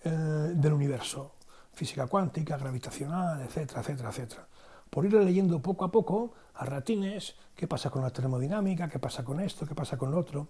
eh, 0.03 0.11
del 0.55 0.73
universo, 0.73 1.35
física 1.75 2.07
cuántica, 2.07 2.57
gravitacional, 2.57 3.43
etcétera, 3.43 3.83
etcétera, 3.83 4.09
etcétera. 4.09 4.49
Por 4.89 5.05
ir 5.05 5.13
leyendo 5.13 5.61
poco 5.61 5.85
a 5.85 5.91
poco, 5.91 6.33
a 6.55 6.65
ratines, 6.65 7.35
qué 7.55 7.69
pasa 7.69 7.91
con 7.91 8.01
la 8.01 8.09
termodinámica, 8.09 8.89
qué 8.89 8.99
pasa 8.99 9.23
con 9.23 9.41
esto, 9.41 9.67
qué 9.67 9.75
pasa 9.75 9.99
con 9.99 10.11
lo 10.11 10.19
otro. 10.19 10.49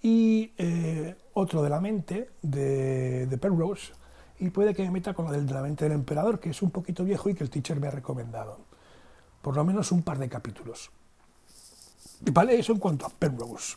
Y 0.00 0.52
eh, 0.58 1.16
otro 1.34 1.60
de 1.60 1.70
la 1.70 1.80
mente, 1.80 2.30
de, 2.40 3.26
de 3.26 3.36
Penrose, 3.38 3.94
y 4.38 4.50
puede 4.50 4.76
que 4.76 4.84
me 4.84 4.92
meta 4.92 5.12
con 5.12 5.24
lo 5.24 5.32
del 5.32 5.44
de 5.44 5.54
la 5.54 5.62
mente 5.62 5.86
del 5.86 5.94
emperador, 5.94 6.38
que 6.38 6.50
es 6.50 6.62
un 6.62 6.70
poquito 6.70 7.02
viejo 7.02 7.28
y 7.30 7.34
que 7.34 7.42
el 7.42 7.50
teacher 7.50 7.80
me 7.80 7.88
ha 7.88 7.90
recomendado. 7.90 8.60
Por 9.42 9.56
lo 9.56 9.64
menos 9.64 9.90
un 9.90 10.04
par 10.04 10.20
de 10.20 10.28
capítulos. 10.28 10.92
Vale, 12.20 12.58
eso 12.58 12.72
en 12.72 12.78
cuanto 12.78 13.06
a 13.06 13.10
Penrose. 13.10 13.76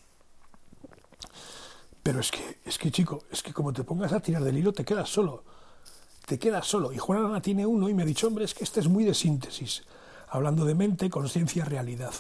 Pero 2.03 2.19
es 2.19 2.31
que, 2.31 2.59
es 2.65 2.77
que, 2.77 2.91
chico, 2.91 3.23
es 3.31 3.43
que 3.43 3.53
como 3.53 3.73
te 3.73 3.83
pongas 3.83 4.13
a 4.13 4.19
tirar 4.19 4.43
del 4.43 4.57
hilo, 4.57 4.73
te 4.73 4.85
quedas 4.85 5.09
solo. 5.09 5.43
Te 6.25 6.39
quedas 6.39 6.65
solo. 6.65 6.91
Y 6.93 6.97
Juan 6.97 7.19
Arana 7.19 7.41
tiene 7.41 7.65
uno 7.65 7.89
y 7.89 7.93
me 7.93 8.03
ha 8.03 8.05
dicho, 8.05 8.27
hombre, 8.27 8.45
es 8.45 8.53
que 8.53 8.63
este 8.63 8.79
es 8.79 8.87
muy 8.87 9.03
de 9.03 9.13
síntesis. 9.13 9.83
Hablando 10.29 10.65
de 10.65 10.75
mente, 10.75 11.09
conciencia, 11.09 11.65
realidad. 11.65 12.13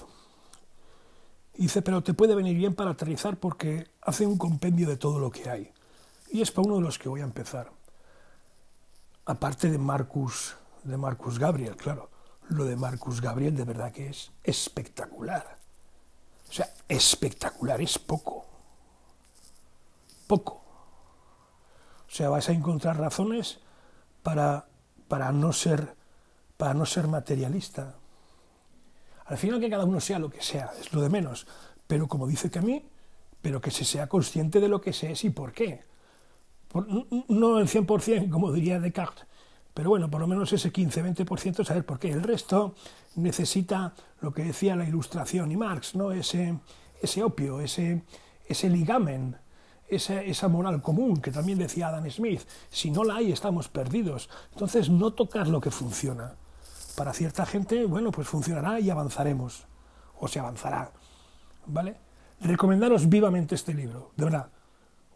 dice, 1.53 1.81
pero 1.81 2.01
te 2.01 2.13
puede 2.13 2.35
venir 2.35 2.57
bien 2.57 2.73
para 2.73 2.91
aterrizar 2.91 3.37
porque 3.37 3.87
hace 4.01 4.25
un 4.25 4.37
compendio 4.37 4.87
de 4.87 4.97
todo 4.97 5.19
lo 5.19 5.31
que 5.31 5.49
hay. 5.49 5.71
Y 6.31 6.41
es 6.41 6.51
para 6.51 6.67
uno 6.67 6.75
de 6.75 6.81
los 6.81 6.99
que 6.99 7.09
voy 7.09 7.21
a 7.21 7.25
empezar. 7.25 7.71
Aparte 9.25 9.69
de 9.69 9.77
Marcus, 9.77 10.55
de 10.83 10.97
Marcus 10.97 11.37
Gabriel, 11.39 11.75
claro. 11.75 12.09
Lo 12.49 12.65
de 12.65 12.75
Marcus 12.75 13.21
Gabriel 13.21 13.55
de 13.55 13.63
verdad 13.63 13.91
que 13.91 14.07
es 14.07 14.31
espectacular. 14.43 15.58
O 16.49 16.51
sea, 16.51 16.73
espectacular, 16.87 17.81
es 17.81 17.99
poco. 17.99 18.45
Poco. 20.27 20.53
O 22.07 22.11
sea, 22.11 22.29
vais 22.29 22.49
a 22.49 22.53
encontrar 22.53 22.97
razones 22.97 23.59
para, 24.23 24.67
para, 25.07 25.31
no, 25.31 25.53
ser, 25.53 25.95
para 26.57 26.73
no 26.73 26.85
ser 26.85 27.07
materialista. 27.07 27.95
Al 29.25 29.37
final 29.37 29.59
que 29.59 29.69
cada 29.69 29.85
uno 29.85 29.99
sea 29.99 30.17
lo 30.17 30.29
que 30.29 30.41
sea, 30.41 30.71
es 30.79 30.91
lo 30.91 31.01
de 31.01 31.09
menos. 31.09 31.45
Pero 31.85 32.07
como 32.07 32.27
dice 32.27 32.49
que 32.49 32.59
a 32.59 32.63
mí, 32.63 32.83
pero 33.41 33.61
que 33.61 33.71
se 33.71 33.85
sea 33.85 34.07
consciente 34.07 34.59
de 34.59 34.67
lo 34.67 34.81
que 34.81 34.91
se 34.91 35.11
es 35.11 35.23
y 35.23 35.29
por 35.29 35.53
qué. 35.53 35.83
no 36.73 37.59
el 37.59 37.67
100%, 37.67 38.29
como 38.29 38.51
diría 38.51 38.79
Descartes, 38.79 39.28
pero 39.73 39.89
bueno, 39.89 40.09
por 40.09 40.19
lo 40.19 40.27
menos 40.27 40.51
ese 40.53 40.71
15-20% 40.73 41.63
saber 41.63 41.85
por 41.85 41.99
qué. 41.99 42.11
El 42.11 42.23
resto 42.23 42.75
necesita 43.15 43.93
lo 44.21 44.33
que 44.33 44.43
decía 44.43 44.75
la 44.75 44.85
ilustración 44.85 45.51
y 45.51 45.57
Marx, 45.57 45.95
¿no? 45.95 46.11
ese, 46.11 46.59
ese 47.01 47.23
opio, 47.23 47.61
ese, 47.61 48.03
ese 48.47 48.69
ligamen, 48.69 49.37
esa, 49.87 50.21
esa, 50.21 50.47
moral 50.47 50.81
común 50.81 51.21
que 51.21 51.31
también 51.31 51.57
decía 51.57 51.87
Adam 51.87 52.09
Smith. 52.09 52.41
Si 52.69 52.91
no 52.91 53.03
la 53.03 53.15
hay, 53.15 53.31
estamos 53.31 53.69
perdidos. 53.69 54.29
Entonces, 54.51 54.89
no 54.89 55.11
tocar 55.11 55.47
lo 55.47 55.61
que 55.61 55.71
funciona. 55.71 56.35
Para 56.95 57.13
cierta 57.13 57.45
gente, 57.45 57.85
bueno, 57.85 58.11
pues 58.11 58.27
funcionará 58.27 58.79
y 58.79 58.89
avanzaremos. 58.89 59.65
O 60.19 60.27
se 60.27 60.39
avanzará. 60.39 60.91
¿Vale? 61.65 61.95
Recomendaros 62.41 63.07
vivamente 63.07 63.55
este 63.55 63.73
libro, 63.73 64.11
de 64.15 64.25
verdad. 64.25 64.49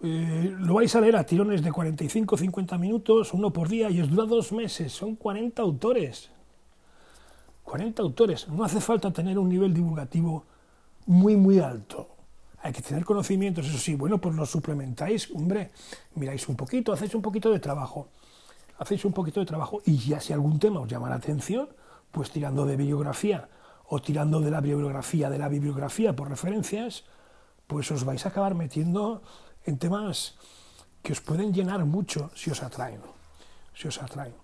Eh, 0.06 0.54
lo 0.60 0.74
vais 0.74 0.94
a 0.96 1.00
leer 1.00 1.16
a 1.16 1.24
tirones 1.24 1.63
de 1.63 1.72
45-50 1.72 2.78
minutos, 2.78 3.34
uno 3.34 3.54
por 3.54 3.70
día, 3.70 3.89
y 3.89 4.02
os 4.02 4.10
dura 4.10 4.26
dos 4.26 4.52
meses. 4.52 4.92
Son 4.92 5.16
40 5.16 5.62
autores. 5.62 6.30
40 7.63 8.02
autores. 8.02 8.50
No 8.50 8.66
hace 8.66 8.82
falta 8.82 9.12
tener 9.12 9.39
un 9.39 9.48
nivel 9.48 9.74
divulgativo 9.74 10.44
muy, 11.06 11.38
muy 11.38 11.60
alto. 11.60 12.10
Hay 12.62 12.74
que 12.74 12.82
tener 12.82 13.06
conocimientos, 13.06 13.66
eso 13.66 13.78
sí. 13.78 13.96
Bueno, 13.96 14.20
pues 14.20 14.36
lo 14.36 14.46
suplementáis, 14.46 15.32
hombre, 15.32 15.72
miráis 16.16 16.50
un 16.50 16.58
poquito, 16.58 16.92
hacéis 16.92 17.16
un 17.16 17.22
poquito 17.22 17.50
de 17.50 17.60
trabajo. 17.60 18.10
Hacéis 18.80 19.06
un 19.06 19.13
poquito 19.13 19.39
de 19.39 19.46
trabajo 19.46 19.82
y 19.86 19.98
ya 19.98 20.20
si 20.20 20.34
algún 20.34 20.60
tema 20.60 20.82
os 20.82 20.89
llama 20.89 21.08
la 21.08 21.16
atención, 21.16 21.70
pues 22.12 22.30
tirando 22.30 22.66
de 22.66 22.76
bibliografía 22.76 23.48
o 23.88 24.02
tirando 24.02 24.42
de 24.42 24.52
la 24.52 24.60
bibliografía 24.60 25.30
de 25.30 25.38
la 25.38 25.48
bibliografía 25.48 26.13
por 26.13 26.28
referencias, 26.28 27.06
pues 27.68 27.89
os 27.92 28.04
vais 28.04 28.26
a 28.26 28.30
acabar 28.30 28.56
metiendo 28.56 29.22
en 29.65 29.78
temas 29.78 30.36
que 31.02 31.13
os 31.13 31.21
pueden 31.21 31.54
llenar 31.54 31.84
mucho 31.86 32.32
si 32.36 32.49
os 32.52 32.63
atraen. 32.63 33.02
Si 33.76 33.88
os 33.88 34.02
atraen. 34.02 34.36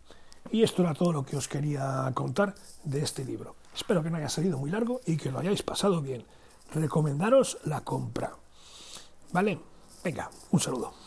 Y 0.52 0.64
esto 0.64 0.82
era 0.82 0.94
todo 0.94 1.14
lo 1.14 1.26
que 1.26 1.38
os 1.38 1.48
quería 1.48 2.12
contar 2.14 2.56
de 2.84 3.02
este 3.02 3.24
libro. 3.24 3.56
Espero 3.76 4.04
que 4.04 4.10
no 4.10 4.18
haya 4.18 4.30
salido 4.30 4.58
muy 4.58 4.72
largo 4.72 5.02
y 5.06 5.18
que 5.18 5.32
lo 5.32 5.40
hayáis 5.40 5.64
pasado 5.64 6.02
bien. 6.02 6.26
Recomendaros 6.74 7.58
la 7.66 7.82
compra. 7.82 8.34
¿Vale? 9.32 9.60
Venga, 10.04 10.30
un 10.52 10.60
saludo. 10.60 10.99